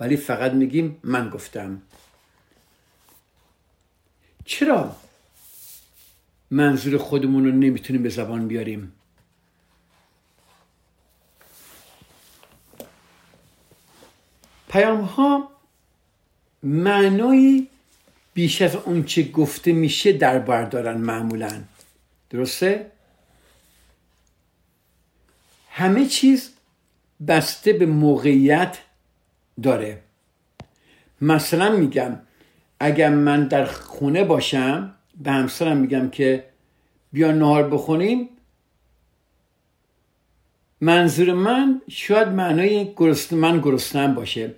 ولی 0.00 0.16
فقط 0.16 0.52
میگیم 0.52 0.98
من 1.04 1.30
گفتم. 1.30 1.82
چرا 4.44 4.96
منظور 6.50 6.98
خودمون 6.98 7.44
رو 7.44 7.52
نمی‌تونیم 7.52 8.02
به 8.02 8.08
زبان 8.08 8.48
بیاریم؟ 8.48 8.92
پیام 14.72 15.00
ها 15.00 15.48
معنایی 16.62 17.68
بیش 18.34 18.62
از 18.62 18.76
اون 18.76 19.04
چه 19.04 19.22
گفته 19.22 19.72
میشه 19.72 20.12
در 20.12 20.38
بر 20.38 20.64
دارن 20.64 20.96
معمولا 20.96 21.62
درسته؟ 22.30 22.90
همه 25.70 26.06
چیز 26.06 26.50
بسته 27.28 27.72
به 27.72 27.86
موقعیت 27.86 28.78
داره 29.62 30.02
مثلا 31.20 31.76
میگم 31.76 32.20
اگر 32.80 33.08
من 33.08 33.48
در 33.48 33.64
خونه 33.64 34.24
باشم 34.24 34.94
به 35.22 35.30
همسرم 35.30 35.76
میگم 35.76 36.10
که 36.10 36.44
بیا 37.12 37.32
نهار 37.32 37.70
بخونیم 37.70 38.28
منظور 40.82 41.32
من 41.32 41.80
شاید 41.90 42.28
معنای 42.28 42.92
گرسنه 42.96 43.38
من 43.38 43.60
گرسنم 43.60 44.14
باشه. 44.14 44.54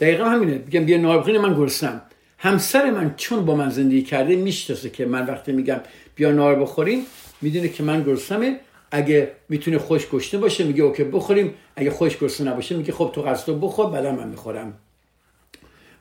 دقیقا 0.00 0.24
همینه. 0.24 0.58
میگم 0.58 0.84
بیا 0.84 0.98
نهار 0.98 1.18
بخونیم 1.18 1.40
من 1.40 1.54
گرسنم 1.54 2.02
همسر 2.38 2.90
من 2.90 3.14
چون 3.16 3.44
با 3.44 3.54
من 3.54 3.70
زندگی 3.70 4.02
کرده 4.02 4.36
می‌شناسه 4.36 4.90
که 4.90 5.06
من 5.06 5.26
وقتی 5.26 5.52
میگم 5.52 5.80
بیا 6.14 6.32
نهار 6.32 6.54
بخوریم 6.54 7.06
می‌دونه 7.42 7.68
که 7.68 7.82
من 7.82 8.02
گرسنمه 8.02 8.60
اگه 8.90 9.32
می‌تونه 9.48 9.78
خوش 9.78 10.08
گشته 10.08 10.38
باشه 10.38 10.64
میگه 10.64 10.82
اوکی 10.82 11.04
بخوریم. 11.04 11.54
اگه 11.76 11.90
خوش 11.90 12.18
گشته 12.18 12.44
نباشه 12.44 12.76
میگه 12.76 12.92
خب 12.92 13.10
تو 13.14 13.22
قصد 13.22 13.52
بخور 13.60 13.90
بعدا 13.90 14.12
من 14.12 14.28
می‌خورم. 14.28 14.74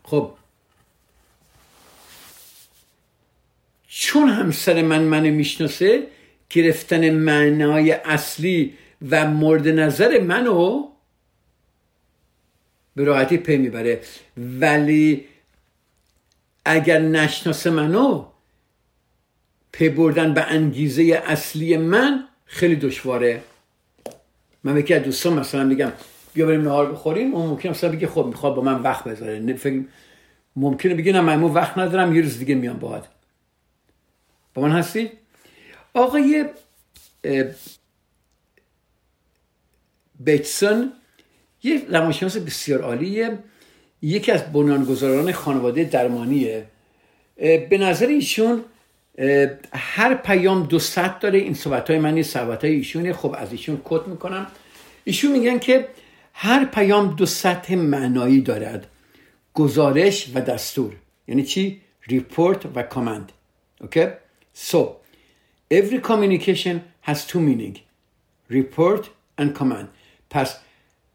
خب. 0.03 0.31
چون 3.87 4.29
همسر 4.29 4.81
من 4.81 5.01
منو 5.01 5.31
می‌شناسه 5.31 6.07
گرفتن 6.49 7.09
معنای 7.09 7.91
اصلی 7.91 8.73
و 9.11 9.27
مورد 9.27 9.67
نظر 9.67 10.19
منو 10.19 10.87
به 12.95 13.03
راحتی 13.03 13.37
پی 13.37 13.57
می‌بره. 13.57 14.01
ولی 14.37 15.25
اگر 16.65 16.99
نشناسه 16.99 17.69
منو 17.69 18.25
پی 19.71 19.89
بردن 19.89 20.33
به 20.33 20.43
انگیزه 20.43 21.23
اصلی 21.25 21.77
من 21.77 22.27
خیلی 22.45 22.75
دشواره. 22.75 23.43
من 24.63 24.73
به 24.73 24.95
از 24.95 25.03
دوستان 25.03 25.33
مثلا 25.33 25.63
میگم 25.63 25.91
بیا 26.33 26.45
بریم 26.45 26.61
نهار 26.61 26.91
بخوریم. 26.91 27.35
اون 27.35 27.49
ممکنه 27.49 27.71
مثلا 27.71 27.91
بگه 27.91 28.07
خب 28.07 28.25
می‌خواد 28.25 28.55
با 28.55 28.61
من 28.61 28.81
وقت 28.81 29.03
بذاره. 29.03 29.53
فکر 29.53 29.83
ممکنه 30.55 30.93
بگه 30.93 31.11
نه 31.11 31.21
من 31.21 31.43
وقت 31.43 31.77
ندارم 31.77 32.15
یه 32.15 32.21
روز 32.21 32.39
دیگه 32.39 32.55
میام 32.55 32.77
باهات. 32.77 33.07
با 34.53 34.61
من 34.61 34.71
هستی؟ 34.71 35.11
آقای 35.93 36.45
بیتسون 40.19 40.91
یه 41.63 41.81
روانشناس 41.89 42.37
بسیار 42.37 42.81
عالیه. 42.81 43.39
یکی 44.01 44.31
از 44.31 44.51
بنیانگذاران 44.53 45.31
خانواده 45.31 45.83
درمانیه. 45.83 46.65
به 47.37 47.77
نظر 47.79 48.07
ایشون 48.07 48.63
هر 49.73 50.13
پیام 50.13 50.63
دو 50.63 50.79
سطح 50.79 51.19
داره. 51.19 51.39
این 51.39 51.53
صحبت 51.53 51.89
های 51.89 51.99
من 51.99 52.21
صحبت 52.21 52.63
های 52.63 52.73
ایشونه. 52.73 53.13
خب 53.13 53.35
از 53.37 53.51
ایشون 53.51 53.81
کت 53.85 54.07
می‌کنم. 54.07 54.47
ایشون 55.03 55.31
میگن 55.31 55.59
که 55.59 55.87
هر 56.33 56.65
پیام 56.65 57.15
دو 57.15 57.25
سطح 57.25 57.75
معنایی 57.75 58.41
دارد. 58.41 58.87
گزارش 59.53 60.31
و 60.35 60.41
دستور. 60.41 60.93
یعنی 61.27 61.43
چی؟ 61.43 61.81
report 62.09 62.65
و 62.75 62.83
command. 62.89 63.27
okay? 63.85 64.07
so 64.53 64.79
every 65.69 65.99
communication 65.99 66.75
has 67.01 67.25
two 67.25 67.39
meaning. 67.39 67.75
report 68.49 69.09
and 69.37 69.53
command. 69.59 69.87
پس 70.29 70.57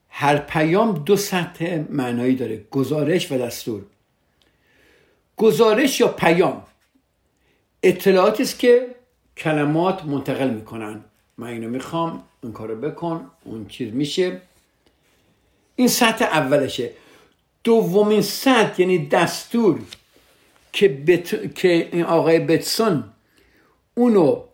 هر 0.08 0.36
پیام 0.36 0.92
دو 0.92 1.16
سطح 1.16 1.80
معنایی 1.90 2.34
داره 2.34 2.64
گزارش 2.70 3.32
و 3.32 3.38
دستور. 3.38 3.82
گزارش 5.36 6.00
یا 6.00 6.08
پیام 6.08 6.62
اطلاعاتی 7.82 8.42
است 8.42 8.58
که 8.58 8.94
کلمات 9.36 10.04
منتقل 10.04 10.50
می‌کنن. 10.50 11.04
من 11.38 11.46
اینو 11.46 11.68
می‌خوام 11.68 12.22
اون 12.42 12.52
کارو 12.52 12.76
بکن 12.76 13.30
اون 13.44 13.66
چیز 13.66 13.94
میشه. 13.94 14.40
این 15.76 15.88
سطح 15.88 16.24
اولشه. 16.24 16.90
دومین 17.64 18.22
سطح 18.22 18.80
یعنی 18.80 19.06
دستور 19.06 19.80
که, 20.72 20.88
بت... 20.88 21.54
که 21.54 21.88
این 21.92 22.04
آقای 22.04 22.38
بتسون 22.38 23.04
اونو 23.94 24.44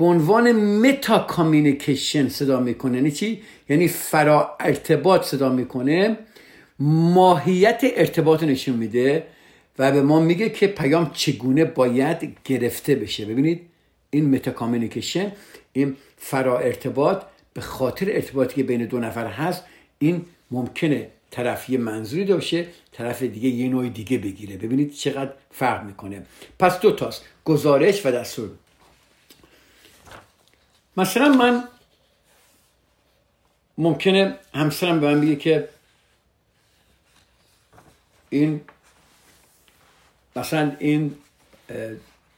به 0.00 0.06
عنوان 0.06 0.52
meta 0.52 1.18
communication 1.18 2.28
صدا 2.28 2.60
می‌کنه. 2.60 2.96
یعنی 2.96 3.10
چی؟ 3.10 3.42
یعنی 3.68 3.88
فرا 3.88 4.56
ارتباط 4.60 5.24
صدا 5.24 5.48
می‌کنه. 5.48 6.16
ماهیت 6.78 7.80
ارتباط 7.82 8.42
نشون 8.42 8.76
میده 8.76 9.26
و 9.78 9.92
به 9.92 10.02
ما 10.02 10.20
میگه 10.20 10.48
که 10.48 10.66
پیام 10.66 11.10
چگونه 11.14 11.64
باید 11.64 12.36
گرفته 12.44 12.94
بشه. 12.94 13.24
ببینید 13.24 13.60
این 14.10 14.30
meta 14.34 14.50
communication 14.50 15.32
این 15.72 15.96
فرا 16.16 16.58
ارتباط 16.58 17.22
به 17.54 17.60
خاطر 17.60 18.06
ارتباطی 18.10 18.54
که 18.54 18.62
بین 18.62 18.84
دو 18.84 18.98
نفر 19.00 19.26
هست 19.26 19.64
این 19.98 20.22
ممکنه 20.50 21.08
طرف 21.30 21.70
یه 21.70 21.78
منظوری 21.78 22.24
داشته 22.24 22.66
طرف 22.92 23.22
دیگه 23.22 23.48
یه 23.48 23.68
نوع 23.68 23.88
دیگه 23.88 24.18
بگیره. 24.18 24.56
ببینید 24.56 24.92
چقدر 24.92 25.30
فرق 25.50 25.84
می‌کنه. 25.84 26.22
پس 26.58 26.80
دو 26.80 26.90
تاست 26.90 27.24
گزارش 27.44 28.06
و 28.06 28.10
دستور. 28.10 28.50
مثلا 30.96 31.28
من 31.28 31.64
ممکنه 33.78 34.38
همسرم 34.54 35.00
به 35.00 35.14
من 35.14 35.20
بگه 35.20 35.36
که 35.36 35.68
این 38.30 38.60
مثلا 40.36 40.72
این 40.78 41.16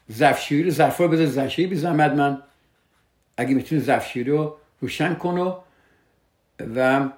زفشیری 0.09 0.63
رو 0.63 0.71
ظرفا 0.71 1.05
رو 1.05 1.11
بذار 1.11 1.27
زفشیری 1.27 1.69
بی 1.69 1.77
زحمت 1.77 2.13
من. 2.13 2.43
اگه 3.37 3.55
می‌تونی 3.55 3.81
زفشیری 3.81 4.31
رو 4.31 4.57
روشن 4.81 5.15
کن 5.15 5.39
و 5.39 5.61
و 6.77 7.09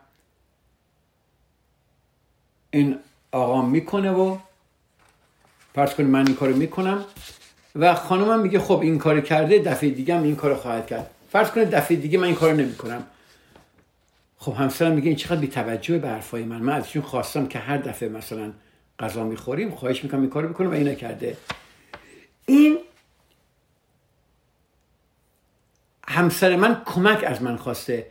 این 2.71 2.99
آقا 3.33 3.63
می‌کنه 3.63 4.11
و 4.11 4.39
فرض 5.75 5.95
کنید 5.95 6.09
من 6.09 6.27
این 6.27 6.37
کارو 6.37 6.57
می‌کنم. 6.57 7.05
و 7.77 7.95
خانمم 7.95 8.41
میگه 8.41 8.59
خب 8.59 8.81
این 8.81 8.99
کار 8.99 9.21
کرده 9.21 9.59
دفعه 9.59 9.91
دیگه 9.91 10.17
هم 10.17 10.23
این 10.23 10.37
کارو 10.37 10.55
خواهد 10.55 10.87
کرد. 10.87 11.11
فرض 11.35 11.51
کنید 11.51 11.71
دفعه 11.71 11.97
دیگه 11.97 12.19
من 12.19 12.25
این 12.25 12.35
کارو 12.35 12.57
نمی‌کنم. 12.57 13.05
خب 14.39 14.53
همسرم 14.53 14.93
میگه 14.93 15.09
این 15.09 15.17
چقدر 15.17 15.41
بی 15.41 15.49
توجه 15.49 15.99
به 15.99 16.09
حرفای 16.09 16.45
من. 16.45 16.59
من 16.59 16.73
ازشون 16.73 17.03
خواستم 17.03 17.47
که 17.47 17.59
هر 17.59 17.77
دفعه 17.77 18.09
مثلا 18.09 18.53
غذا 18.99 19.25
می‌خوریم 19.25 19.71
خواهش 19.71 20.05
می‌کنم 20.05 20.21
این 20.21 20.31
کارو 20.31 20.49
بکنم 20.49 20.71
و 20.71 20.73
این 20.73 20.89
نکرده 20.89 21.37
این 22.47 22.79
همسر 26.09 26.57
من 26.57 26.83
کمک 26.85 27.25
از 27.25 27.43
من 27.43 27.57
خواسته. 27.57 28.07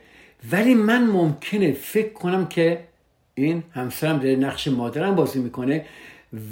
ولی 0.50 0.74
من 0.74 1.06
ممکنه 1.06 1.72
فکر 1.72 2.12
کنم 2.12 2.46
که 2.46 2.84
این 3.34 3.64
همسرم 3.72 4.18
داره 4.18 4.36
نقش 4.36 4.68
مادرم 4.68 5.14
بازی 5.14 5.38
می‌کنه 5.38 5.86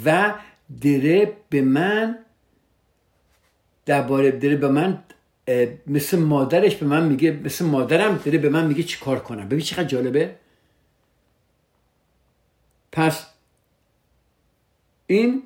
و 0.05 0.33
داره 0.81 1.33
به 1.49 1.61
من 1.61 2.17
درباره 3.85 4.31
داره 4.31 4.55
به 4.55 4.67
من 4.67 5.03
مثل 5.87 6.19
مادرش 6.19 6.75
به 6.75 6.85
من 6.85 7.07
میگه 7.07 7.31
مثل 7.31 7.65
مادرم 7.65 8.17
داره 8.17 8.37
به 8.37 8.49
من 8.49 8.67
میگه 8.67 8.83
چی 8.83 8.99
کار 8.99 9.19
کنم. 9.19 9.47
ببین 9.47 9.59
چقدر 9.59 9.83
جالبه. 9.83 10.35
پس 12.91 13.25
این 15.07 15.43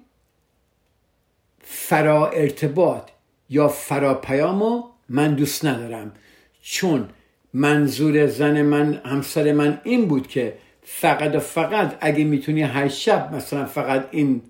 فرا 1.62 2.30
ارتباط 2.30 3.10
یا 3.50 3.68
فرا 3.68 4.14
پیامو 4.14 4.84
من 5.10 5.36
دوست 5.36 5.66
ندارم. 5.66 6.14
چون 6.62 7.10
منظور 7.54 8.28
زن 8.28 8.62
من 8.62 8.94
همسر 8.94 9.52
من 9.52 9.82
این 9.84 10.08
بود 10.08 10.28
که 10.28 10.58
فقط 10.84 11.36
و 11.36 11.40
فقط 11.40 11.98
اگه 12.02 12.24
می‌تونی 12.24 12.62
هر 12.62 12.88
شب 12.88 13.36
مثلا 13.36 13.66
فقط 13.66 14.08
این 14.12 14.42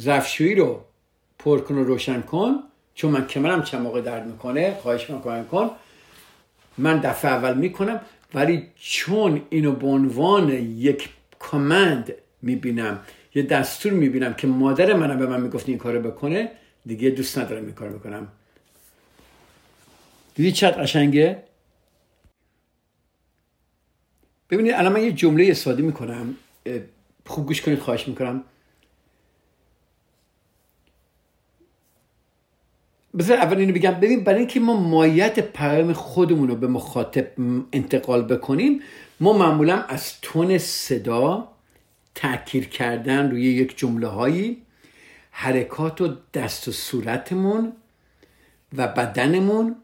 ظرفشویی 0.00 0.54
رو 0.54 0.84
پر 1.44 1.60
کن 1.60 1.74
و 1.74 1.84
روشن 1.84 2.20
کن 2.20 2.54
چون 2.94 3.10
من 3.10 3.26
کمرم 3.26 3.62
چند 3.62 3.80
موقع 3.80 4.00
درد 4.00 4.26
می‌کنه 4.26 4.74
خواهش 4.82 5.10
می‌کنم 5.10 5.44
کن. 5.44 5.70
من 6.78 6.98
دفعه 6.98 7.30
اول 7.30 7.54
می‌کنم 7.54 8.00
ولی 8.34 8.66
چون 8.76 9.42
اینو 9.50 9.72
به 9.72 9.86
عنوان 9.86 10.48
یک 10.76 11.08
کامند 11.38 12.12
می‌بینم 12.42 13.00
یه 13.34 13.42
دستور 13.42 13.92
می‌بینم 13.92 14.34
که 14.34 14.46
مادر 14.46 14.92
منم 14.92 15.18
به 15.18 15.26
من 15.26 15.40
می‌گفت 15.40 15.68
این 15.68 15.78
کارو 15.78 16.10
بکنه 16.10 16.50
دیگه 16.86 17.10
دوست 17.10 17.38
ندارم 17.38 17.64
این 17.64 17.74
کارو 17.74 17.98
بکنم. 17.98 18.28
دیدی 20.34 20.52
چقدر 20.52 20.82
قشنگه؟ 20.82 21.42
ببینید 24.50 24.72
الان 24.72 24.92
من 24.92 25.02
یه 25.02 25.12
جمله 25.12 25.50
استفاده 25.50 25.82
می‌کنم 25.82 26.36
خوب 27.26 27.46
گوش 27.46 27.62
کنید 27.62 27.78
خواهش 27.78 28.08
می‌کنم. 28.08 28.44
بذار 33.18 33.36
اول 33.36 33.58
اینو 33.58 33.72
بگم. 33.74 33.90
ببین 33.90 34.24
برای 34.24 34.38
اینکه 34.38 34.60
ما 34.60 34.76
مایت 34.76 35.40
پیام 35.40 35.92
خودمون 35.92 36.48
رو 36.48 36.56
به 36.56 36.66
مخاطب 36.66 37.26
انتقال 37.72 38.22
بکنیم 38.22 38.80
ما 39.20 39.32
معمولا 39.32 39.82
از 39.82 40.20
تون 40.20 40.58
صدا 40.58 41.48
تاکیر 42.14 42.68
کردن 42.68 43.30
روی 43.30 43.42
یک 43.42 43.78
جمله 43.78 44.06
هایی 44.06 44.62
حرکات 45.30 46.00
و 46.00 46.16
دست 46.34 46.68
و 46.68 46.72
صورتمون 46.72 47.72
و 48.76 48.88
بدنمون 48.88 49.76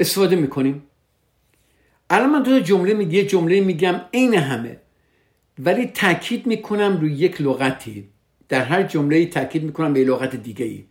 استفاده 0.00 0.36
می‌کنیم. 0.36 0.82
الان 2.10 2.30
من 2.30 2.42
دو 2.42 2.60
جمله 2.60 2.94
میگه 2.94 3.14
یه 3.14 3.26
جمله 3.26 3.60
میگم 3.60 4.00
عین 4.14 4.34
همه. 4.34 4.76
ولی 5.58 5.86
تاکید 5.86 6.46
می‌کنم 6.46 7.00
روی 7.00 7.12
یک 7.12 7.40
لغتی. 7.40 8.08
در 8.48 8.64
هر 8.64 8.82
جمله 8.82 9.26
تاکید 9.26 9.62
می‌کنم 9.62 9.92
به 9.92 10.04
لغت 10.04 10.36
دیگه 10.36 10.64
ای 10.64 10.84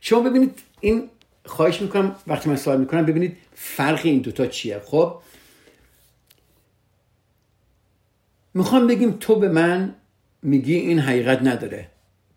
شما 0.00 0.20
ببینید 0.20 0.58
این 0.80 1.10
خواهش 1.44 1.82
می‌کنم 1.82 2.16
وقتی 2.26 2.48
من 2.48 2.56
سوال 2.56 2.80
می‌کنم 2.80 3.06
ببینید 3.06 3.36
فرق 3.54 4.00
این 4.04 4.18
دوتا 4.18 4.46
چیه. 4.46 4.78
خب؟ 4.84 5.20
می‌خوام 8.54 8.86
بگیم 8.86 9.16
تو 9.20 9.36
به 9.36 9.48
من 9.48 9.94
میگی 10.42 10.74
این 10.74 10.98
حقیقت 10.98 11.42
نداره. 11.42 11.88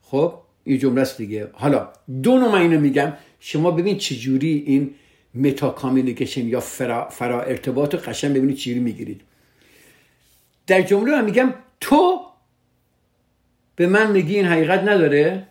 خب؟ 0.01 0.33
این 0.63 0.79
جمله 0.79 1.01
است 1.01 1.17
دیگه. 1.17 1.49
حالا 1.53 1.89
دو 2.23 2.37
نوع 2.37 2.51
من 2.51 2.61
اینو 2.61 2.79
میگم. 2.79 3.13
شما 3.39 3.71
ببین 3.71 3.97
چجوری 3.97 4.63
این 4.67 4.95
متا 5.35 5.69
کامیونیکیشن 5.69 6.47
یا 6.47 6.59
فرا, 6.59 7.09
فرا 7.09 7.41
ارتباط 7.41 7.93
و 7.93 7.97
قشن 7.97 8.33
ببینید 8.33 8.55
چجوری 8.55 8.79
می‌گیرید. 8.79 9.21
در 10.67 10.81
جمله 10.81 11.11
من 11.11 11.25
میگم 11.25 11.53
تو 11.79 12.25
به 13.75 13.87
من 13.87 14.11
میگی 14.11 14.35
این 14.35 14.45
حقیقت 14.45 14.79
نداره؟ 14.79 15.47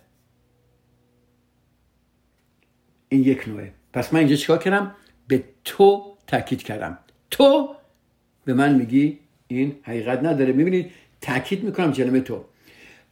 این 3.11 3.21
یک 3.23 3.47
نوعه. 3.47 3.71
پس 3.93 4.13
من 4.13 4.19
اینجا 4.19 4.35
چیکار 4.35 4.57
کردم؟ 4.57 4.95
به 5.27 5.43
تو 5.63 6.03
تاکید 6.27 6.63
کردم. 6.63 6.97
تو 7.31 7.75
به 8.45 8.53
من 8.53 8.75
میگی 8.75 9.19
این 9.47 9.75
حقیقت 9.83 10.23
نداره. 10.23 10.53
می‌بینید؟ 10.53 10.91
تاکید 11.21 11.63
می‌کنم 11.63 11.91
جلمه 11.91 12.19
تو. 12.19 12.43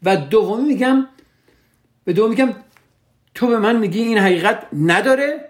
و 0.04 0.18
دومی 0.18 0.64
میگم 0.64 1.08
به 2.04 2.14
دوم 2.14 2.30
میگم 2.30 2.50
تو 3.34 3.48
به 3.48 3.60
من 3.60 3.80
میگی 3.80 4.00
این 4.00 4.18
حقیقت 4.18 4.68
نداره. 4.74 5.50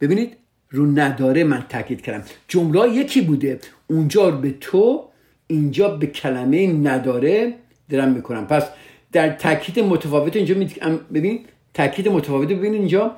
ببینید؟ 0.00 0.36
رو 0.70 0.86
نداره 0.86 1.44
من 1.44 1.64
تاکید 1.68 2.00
کردم. 2.00 2.24
جمله 2.48 2.88
یکی 2.88 3.20
بوده. 3.20 3.60
اونجا 3.86 4.30
به 4.30 4.50
تو 4.50 5.08
اینجا 5.46 5.88
به 5.88 6.06
کلمه 6.06 6.66
نداره 6.66 7.54
درم 7.88 8.12
می‌کنم. 8.12 8.46
پس 8.46 8.68
در 9.12 9.28
تاکید 9.30 9.80
متفاوت 9.80 10.36
اینجا 10.36 10.54
ببین 11.14 11.44
تاکید 11.74 12.08
متفاوت 12.08 12.48
ببین 12.48 12.74
اینجا. 12.74 13.16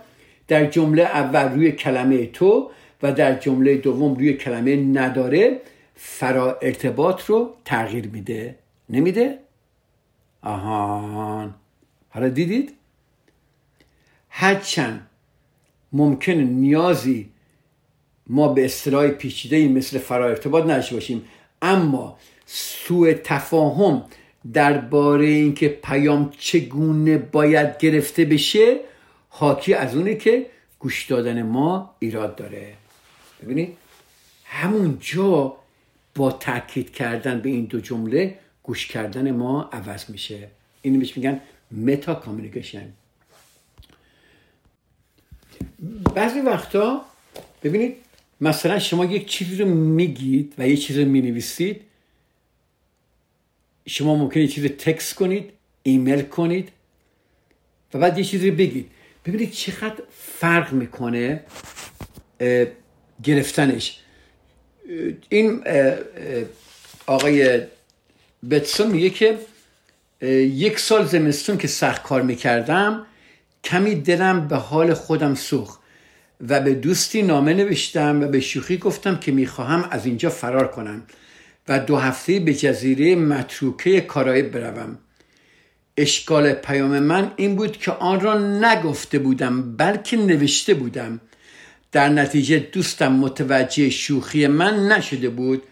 در 0.50 0.66
جمله 0.66 1.02
اول 1.02 1.48
روی 1.48 1.72
کلمه 1.72 2.26
تو 2.26 2.70
و 3.02 3.12
در 3.12 3.34
جمله 3.34 3.76
دوم 3.76 4.14
روی 4.14 4.32
کلمه 4.32 4.76
نداره 4.76 5.60
فرا 5.94 6.58
ارتباط 6.62 7.24
رو 7.24 7.54
تغییر 7.64 8.08
میده 8.08 8.58
نمیده؟ 8.88 9.38
آهان 10.42 11.54
حالا 12.08 12.28
دیدید؟ 12.28 12.72
هرچند 14.30 15.06
ممکن 15.92 16.32
نیازی 16.32 17.28
ما 18.26 18.48
به 18.48 18.64
اصطلاح 18.64 19.08
پیچیده 19.08 19.68
مثل 19.68 19.98
فرا 19.98 20.28
ارتباط 20.28 20.64
نداشته 20.64 20.94
باشیم 20.94 21.24
اما 21.62 22.18
سوء 22.46 23.12
تفاهم 23.24 24.04
درباره 24.52 25.26
اینکه 25.26 25.68
پیام 25.68 26.32
چگونه 26.38 27.18
باید 27.18 27.78
گرفته 27.78 28.24
بشه 28.24 28.89
حاکی 29.40 29.74
از 29.74 29.96
اونه 29.96 30.14
که 30.14 30.46
گوش 30.78 31.06
دادن 31.06 31.42
ما 31.42 31.94
ایراد 31.98 32.36
داره. 32.36 32.74
ببینید 33.42 33.76
همون 34.44 34.98
جا 35.00 35.56
با 36.14 36.32
تاکید 36.32 36.92
کردن 36.92 37.40
به 37.40 37.48
این 37.48 37.64
دو 37.64 37.80
جمله 37.80 38.38
گوش 38.62 38.86
کردن 38.86 39.30
ما 39.30 39.62
عوض 39.62 40.10
میشه. 40.10 40.48
اینو 40.82 40.98
بهش 40.98 41.16
میگن 41.16 41.40
متا 41.70 42.14
کامیونیکیشن. 42.14 42.88
بعضی 46.14 46.40
وقتا 46.40 47.00
ببینید 47.62 47.96
مثلا 48.40 48.78
شما 48.78 49.04
یک 49.04 49.26
چیزی 49.26 49.56
رو 49.56 49.68
میگید 49.74 50.54
و 50.58 50.68
یه 50.68 50.76
چیزی 50.76 51.04
رو 51.04 51.10
می‌نویسید 51.10 51.80
شما 53.86 54.16
ممکنه 54.16 54.42
یه 54.42 54.48
چیزی 54.48 54.68
تکس 54.68 55.14
کنید 55.14 55.50
ایمیل 55.82 56.22
کنید 56.22 56.68
و 57.94 57.98
بعد 57.98 58.18
یه 58.18 58.24
چیزی 58.24 58.50
رو 58.50 58.56
بگید. 58.56 58.90
ببینید 59.24 59.50
چقدر 59.50 60.02
فرق 60.38 60.72
می‌کنه 60.72 61.44
گرفتنش. 63.22 64.00
این 65.28 65.64
آقای 67.06 67.60
بتسون 68.50 68.90
میگه 68.90 69.10
که 69.10 69.38
یک 70.46 70.78
سال 70.78 71.06
زمستون 71.06 71.58
که 71.58 71.68
سخت 71.68 72.02
کار 72.02 72.22
می‌کردم 72.22 73.06
کمی 73.64 73.94
دلم 73.94 74.48
به 74.48 74.56
حال 74.56 74.94
خودم 74.94 75.34
سوخ 75.34 75.78
و 76.48 76.60
به 76.60 76.74
دوستی 76.74 77.22
نامه 77.22 77.54
نوشتم 77.54 78.22
و 78.22 78.26
به 78.26 78.40
شوخی 78.40 78.76
گفتم 78.76 79.16
که 79.16 79.32
می‌خواهم 79.32 79.88
از 79.90 80.06
اینجا 80.06 80.30
فرار 80.30 80.68
کنم 80.68 81.02
و 81.68 81.78
دو 81.78 81.96
هفته 81.96 82.40
به 82.40 82.54
جزیره 82.54 83.14
متروکه 83.14 84.00
کارائب 84.00 84.50
بروم. 84.50 84.98
اشکال 86.00 86.52
پیام 86.52 86.98
من 86.98 87.32
این 87.36 87.56
بود 87.56 87.76
که 87.76 87.92
آن 87.92 88.20
را 88.20 88.38
نگفته 88.38 89.18
بودم 89.18 89.76
بلکه 89.76 90.16
نوشته 90.16 90.74
بودم. 90.74 91.20
در 91.92 92.08
نتیجه 92.08 92.58
دوستم 92.58 93.12
متوجه 93.12 93.90
شوخی 93.90 94.46
من 94.46 94.88
نشده 94.88 95.28
بود 95.28 95.62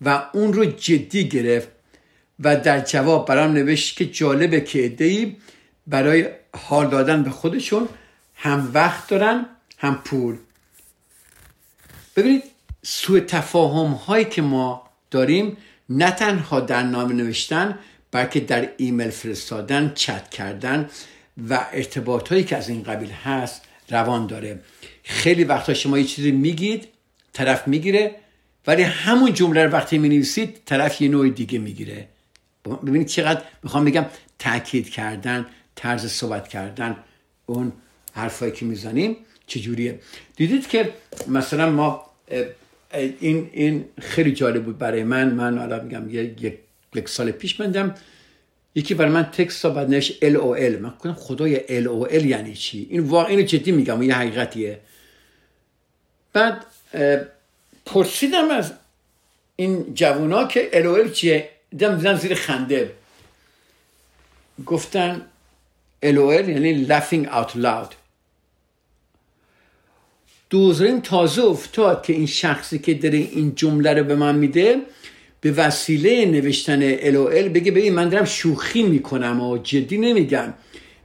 و 0.00 0.24
اون 0.32 0.52
رو 0.52 0.64
جدی 0.64 1.28
گرفت 1.28 1.68
و 2.40 2.56
در 2.56 2.80
جواب 2.80 3.28
برام 3.28 3.52
نوشت 3.52 3.96
که 3.96 4.06
جالبه 4.06 4.60
که 4.60 4.84
ادهی 4.84 5.36
برای 5.86 6.28
حال 6.56 6.88
دادن 6.88 7.22
به 7.22 7.30
خودشون 7.30 7.88
هم 8.34 8.70
وقت 8.74 9.08
دارن 9.08 9.46
هم 9.78 10.00
پول. 10.04 10.36
ببینید 12.16 12.42
سوء 12.82 13.20
تفاهم 13.20 13.92
هایی 13.92 14.24
که 14.24 14.42
ما 14.42 14.90
داریم 15.10 15.56
نه 15.88 16.10
تنها 16.10 16.60
در 16.60 16.82
نام 16.82 17.12
نوشتن 17.12 17.78
بلکه 18.14 18.40
در 18.40 18.68
ایمیل 18.76 19.10
فرستادن 19.10 19.92
چت 19.94 20.30
کردن 20.30 20.90
و 21.50 21.66
ارتباط 21.72 22.28
هایی 22.28 22.44
که 22.44 22.56
از 22.56 22.68
این 22.68 22.82
قبیل 22.82 23.10
هست 23.10 23.62
روان 23.90 24.26
داره. 24.26 24.60
خیلی 25.02 25.44
وقتا 25.44 25.74
شما 25.74 25.98
یه 25.98 26.04
چیزی 26.04 26.30
میگید 26.32 26.88
طرف 27.32 27.68
می‌گیره 27.68 28.14
ولی 28.66 28.82
همون 28.82 29.32
جمله 29.32 29.64
رو 29.64 29.70
وقتی 29.70 29.98
می 29.98 30.08
نویسید 30.08 30.60
طرف 30.66 31.02
یه 31.02 31.08
نوع 31.08 31.28
دیگه 31.28 31.58
می‌گیره. 31.58 32.08
ببینید 32.86 33.06
چقدر 33.06 33.42
می‌خوام 33.62 33.84
بگم 33.84 34.06
تاکید 34.38 34.90
کردن 34.90 35.46
طرز 35.74 36.06
صحبت 36.06 36.48
کردن 36.48 36.96
اون 37.46 37.72
حرفایی 38.12 38.52
که 38.52 38.64
می‌زنیم 38.64 39.16
چجوریه. 39.46 39.98
دیدید 40.36 40.68
که 40.68 40.92
مثلا 41.28 41.70
ما 41.70 42.06
این 43.20 43.50
این 43.52 43.84
خیلی 44.00 44.32
جالب 44.32 44.64
بود 44.64 44.78
برای 44.78 45.04
من. 45.04 45.30
من 45.30 45.58
حالا 45.58 45.82
میگم 45.82 46.10
یک 46.10 46.58
یک 46.94 47.08
سال 47.08 47.30
پیش 47.30 47.60
مندم 47.60 47.94
یکی 48.74 48.94
برای 48.94 49.10
من 49.10 49.22
تکست 49.22 49.66
بعد 49.66 49.90
نش 49.90 50.12
ال 50.22 50.36
او 50.36 50.56
ال 50.56 50.78
من 50.78 50.90
کنم 50.90 51.14
خدای 51.14 51.76
ال 51.76 51.86
او 51.86 52.06
ال 52.10 52.24
یعنی 52.24 52.54
چی؟ 52.54 52.86
این 52.90 53.00
واقعا 53.00 53.28
اینو 53.28 53.42
جدی 53.42 53.72
میگم 53.72 54.02
یه 54.02 54.14
حقیقتیه. 54.14 54.80
بعد 56.32 56.66
پرسیدم 57.86 58.50
از 58.50 58.72
این 59.56 59.94
جوونا 59.94 60.44
که 60.46 60.70
ال 60.72 60.86
او 60.86 60.96
ال 60.96 61.10
چیه؟ 61.10 61.50
دیدم 61.70 61.96
دیدم 61.96 62.16
زیر 62.16 62.34
خنده. 62.34 62.92
گفتن 64.66 65.22
ال 66.02 66.18
او 66.18 66.30
ال 66.30 66.48
یعنی 66.48 66.86
laughing 66.86 67.26
out 67.26 67.56
loud. 67.56 67.94
دوزرین 70.50 71.02
تازه 71.02 71.44
افتاد 71.44 72.02
که 72.02 72.12
این 72.12 72.26
شخصی 72.26 72.78
که 72.78 72.94
داره 72.94 73.18
این 73.18 73.54
جمله 73.54 73.94
رو 73.94 74.04
به 74.04 74.14
من 74.14 74.34
میده 74.34 74.80
به 75.44 75.52
وسیله 75.52 76.26
نوشتن 76.26 76.80
ال 76.82 77.48
بگه 77.48 77.70
ببین 77.70 77.94
من 77.94 78.08
دارم 78.08 78.24
شوخی 78.24 78.82
می‌کنم 78.82 79.40
و 79.40 79.58
جدی 79.58 79.98
نمیگم. 79.98 80.54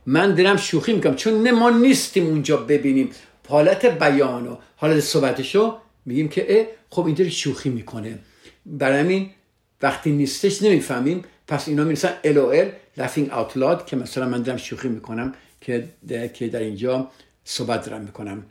من 0.06 0.36
دارم 0.36 0.58
شوخی 0.58 0.94
می‌کنم. 0.94 1.16
چون 1.16 1.44
نه 1.44 1.52
ما 1.52 1.70
نیستیم 1.70 2.28
اونجا 2.28 2.58
ببینیم. 2.58 3.10
حالت 3.48 3.86
بیان 3.86 4.48
و 4.48 4.56
حالت 4.76 5.00
صحبتشو 5.00 5.78
میگیم 6.06 6.30
که 6.30 6.60
اه 6.60 6.66
خب 6.90 7.06
این 7.06 7.16
داره 7.16 7.30
شوخی 7.30 7.70
می‌کنه. 7.70 8.20
برای 8.66 9.00
همین 9.00 9.30
وقتی 9.82 10.12
نیستش 10.12 10.64
نمی‌فهمیم. 10.64 11.24
پس 11.48 11.68
اینا 11.68 11.84
می‌رسن 11.84 12.14
ال 12.24 12.72
laughing 12.98 13.30
out 13.30 13.58
loud 13.58 13.86
که 13.86 13.96
مثلا 13.96 14.30
من 14.30 14.42
دارم 14.42 14.58
شوخی 14.58 14.88
می‌کنم 14.88 15.34
که 15.62 15.88
که 16.34 16.48
در 16.48 16.60
اینجا 16.60 17.12
صحبت 17.44 17.86
دارم 17.90 18.02
می‌کنم. 18.02 18.46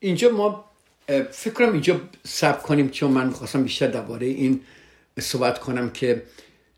اینجا 0.00 0.30
ما 0.30 0.73
فکر 1.30 1.54
کنم 1.54 1.72
اینجا 1.72 2.00
سب 2.26 2.62
کنیم 2.62 2.88
چون 2.88 3.10
من 3.10 3.26
می‌خواستم 3.26 3.62
بیشتر 3.62 3.86
درباره 3.86 4.26
این 4.26 4.60
صحبت 5.20 5.58
کنم 5.58 5.90
که 5.90 6.22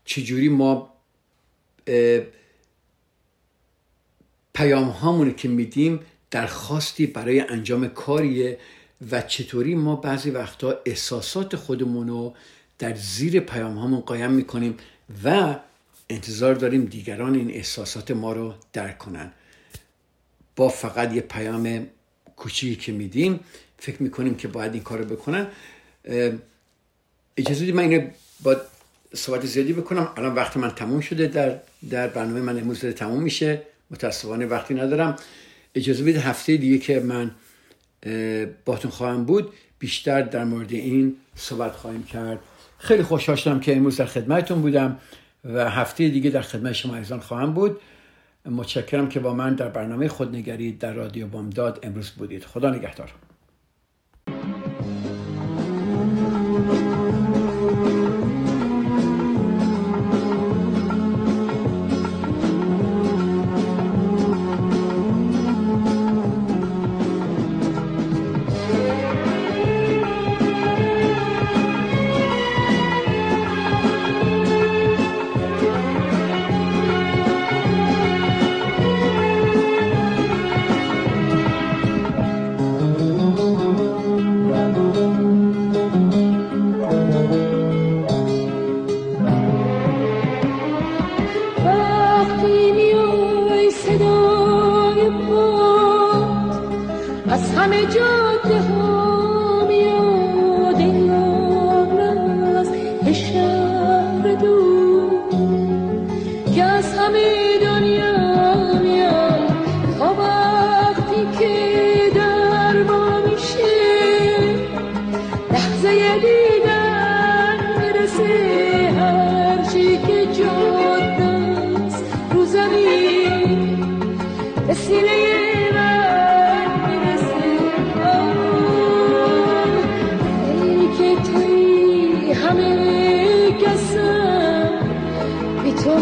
چجوری 0.05 0.49
ما 0.49 0.93
پیام 4.53 4.89
هامونه 4.89 5.33
که 5.33 5.47
میدیم 5.47 5.99
درخواستی 6.31 7.05
برای 7.05 7.39
انجام 7.39 7.87
کاریه 7.87 8.59
و 9.11 9.21
چطوری 9.21 9.75
ما 9.75 9.95
بعضی 9.95 10.31
وقتا 10.31 10.81
احساسات 10.85 11.55
خودمون 11.55 12.07
رو 12.07 12.35
در 12.79 12.95
زیر 12.95 13.39
پیام 13.39 13.77
هامون 13.77 13.99
قایم 13.99 14.31
می‌کنیم 14.31 14.77
و 15.23 15.59
انتظار 16.09 16.53
داریم 16.53 16.85
دیگران 16.85 17.35
این 17.35 17.51
احساسات 17.51 18.11
ما 18.11 18.33
رو 18.33 18.53
درک 18.73 18.97
کنن. 18.97 19.31
با 20.55 20.69
فقط 20.69 21.13
یه 21.13 21.21
پیام 21.21 21.87
کوچیکی 22.35 22.75
که 22.75 22.91
میدیم 22.91 23.39
فکر 23.79 24.03
می‌کنیم 24.03 24.35
که 24.35 24.47
باید 24.47 24.73
این 24.73 24.83
کار 24.83 24.97
رو 24.97 25.05
بکنن 25.05 25.47
اجازه 27.37 27.71
من 27.71 27.83
اینو 27.83 28.07
با 28.43 28.55
صحبت 29.13 29.45
زیادی 29.45 29.73
بکنم. 29.73 30.13
الان 30.17 30.35
وقت 30.35 30.57
من 30.57 30.69
تموم 30.69 30.99
شده. 30.99 31.27
در, 31.27 31.59
در 31.89 32.07
برنامه 32.07 32.41
من 32.41 32.59
امروز 32.59 32.85
تموم 32.85 33.23
میشه. 33.23 33.61
متاسفانه 33.91 34.45
وقتی 34.45 34.73
ندارم. 34.73 35.15
اجازه 35.75 36.03
بدید 36.03 36.17
هفته 36.17 36.57
دیگه 36.57 36.77
که 36.77 36.99
من 36.99 37.31
باتون 38.65 38.91
خواهم 38.91 39.25
بود 39.25 39.53
بیشتر 39.79 40.21
در 40.21 40.43
مورد 40.43 40.71
این 40.73 41.15
صحبت 41.35 41.71
خواهیم 41.71 42.03
کرد. 42.03 42.39
خیلی 42.77 43.03
خوشحال 43.03 43.35
شدم 43.35 43.59
که 43.59 43.75
امروز 43.75 43.97
در 43.97 44.05
خدمتتون 44.05 44.61
بودم 44.61 44.99
و 45.45 45.69
هفته 45.69 46.09
دیگه 46.09 46.29
در 46.29 46.41
خدمت 46.41 46.73
شما 46.73 46.95
عزیزان 46.95 47.19
خواهم 47.19 47.53
بود. 47.53 47.79
متشکرم 48.45 49.09
که 49.09 49.19
با 49.19 49.33
من 49.33 49.55
در 49.55 49.67
برنامه 49.67 50.07
خودنگری 50.07 50.71
در 50.71 50.93
رادیو 50.93 51.27
بامداد 51.27 51.79
امروز 51.83 52.09
بودید. 52.09 52.45
خدا 52.45 52.69
نگهدار. 52.69 53.26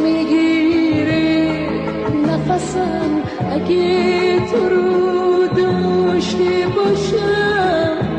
می‌گیری 0.03 1.67
نفسم 2.27 3.23
اگه 3.51 4.39
تو 4.39 4.69
رو 4.69 5.47
داشته 5.47 6.67
باشم 6.75 8.14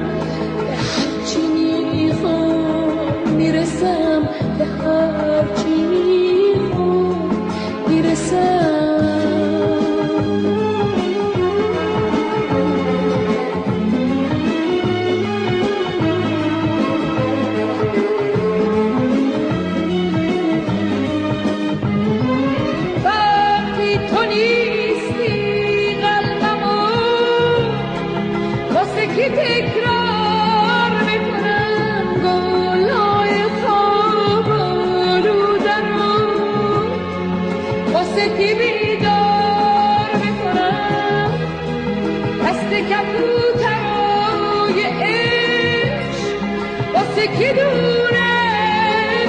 که 47.26 47.52
دونه 47.52 48.30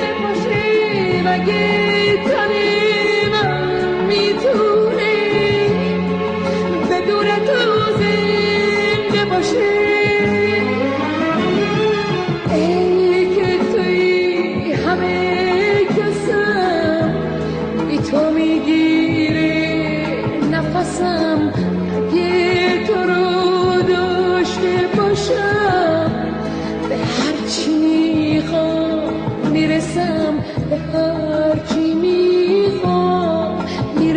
بپاشه 0.02 1.22
مگه 1.24 1.87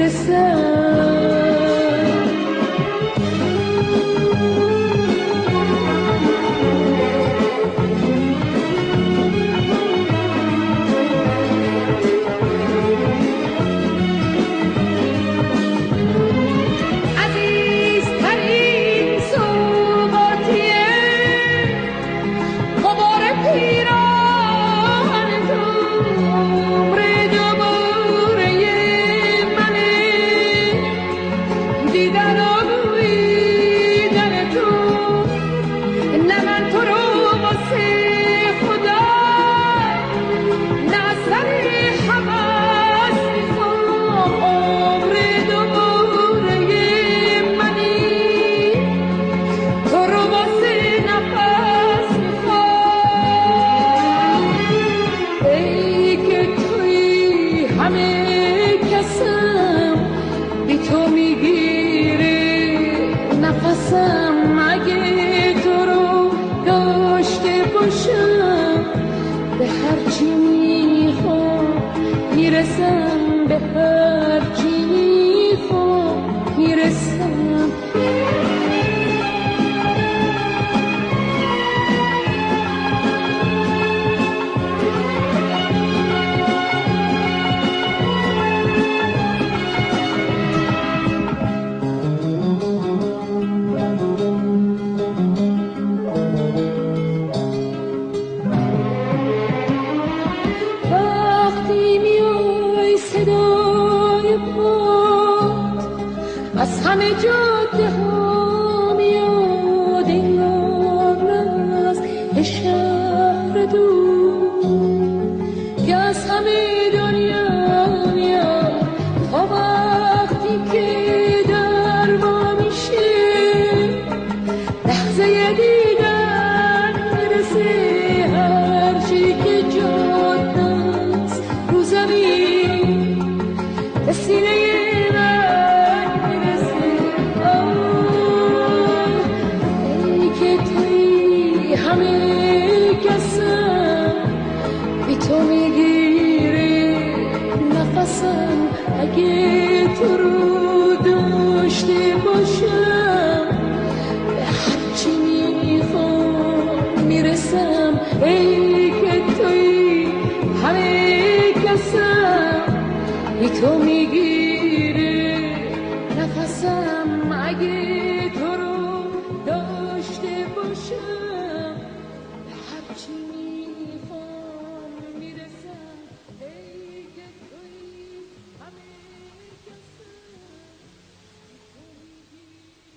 Criticism 0.00 0.79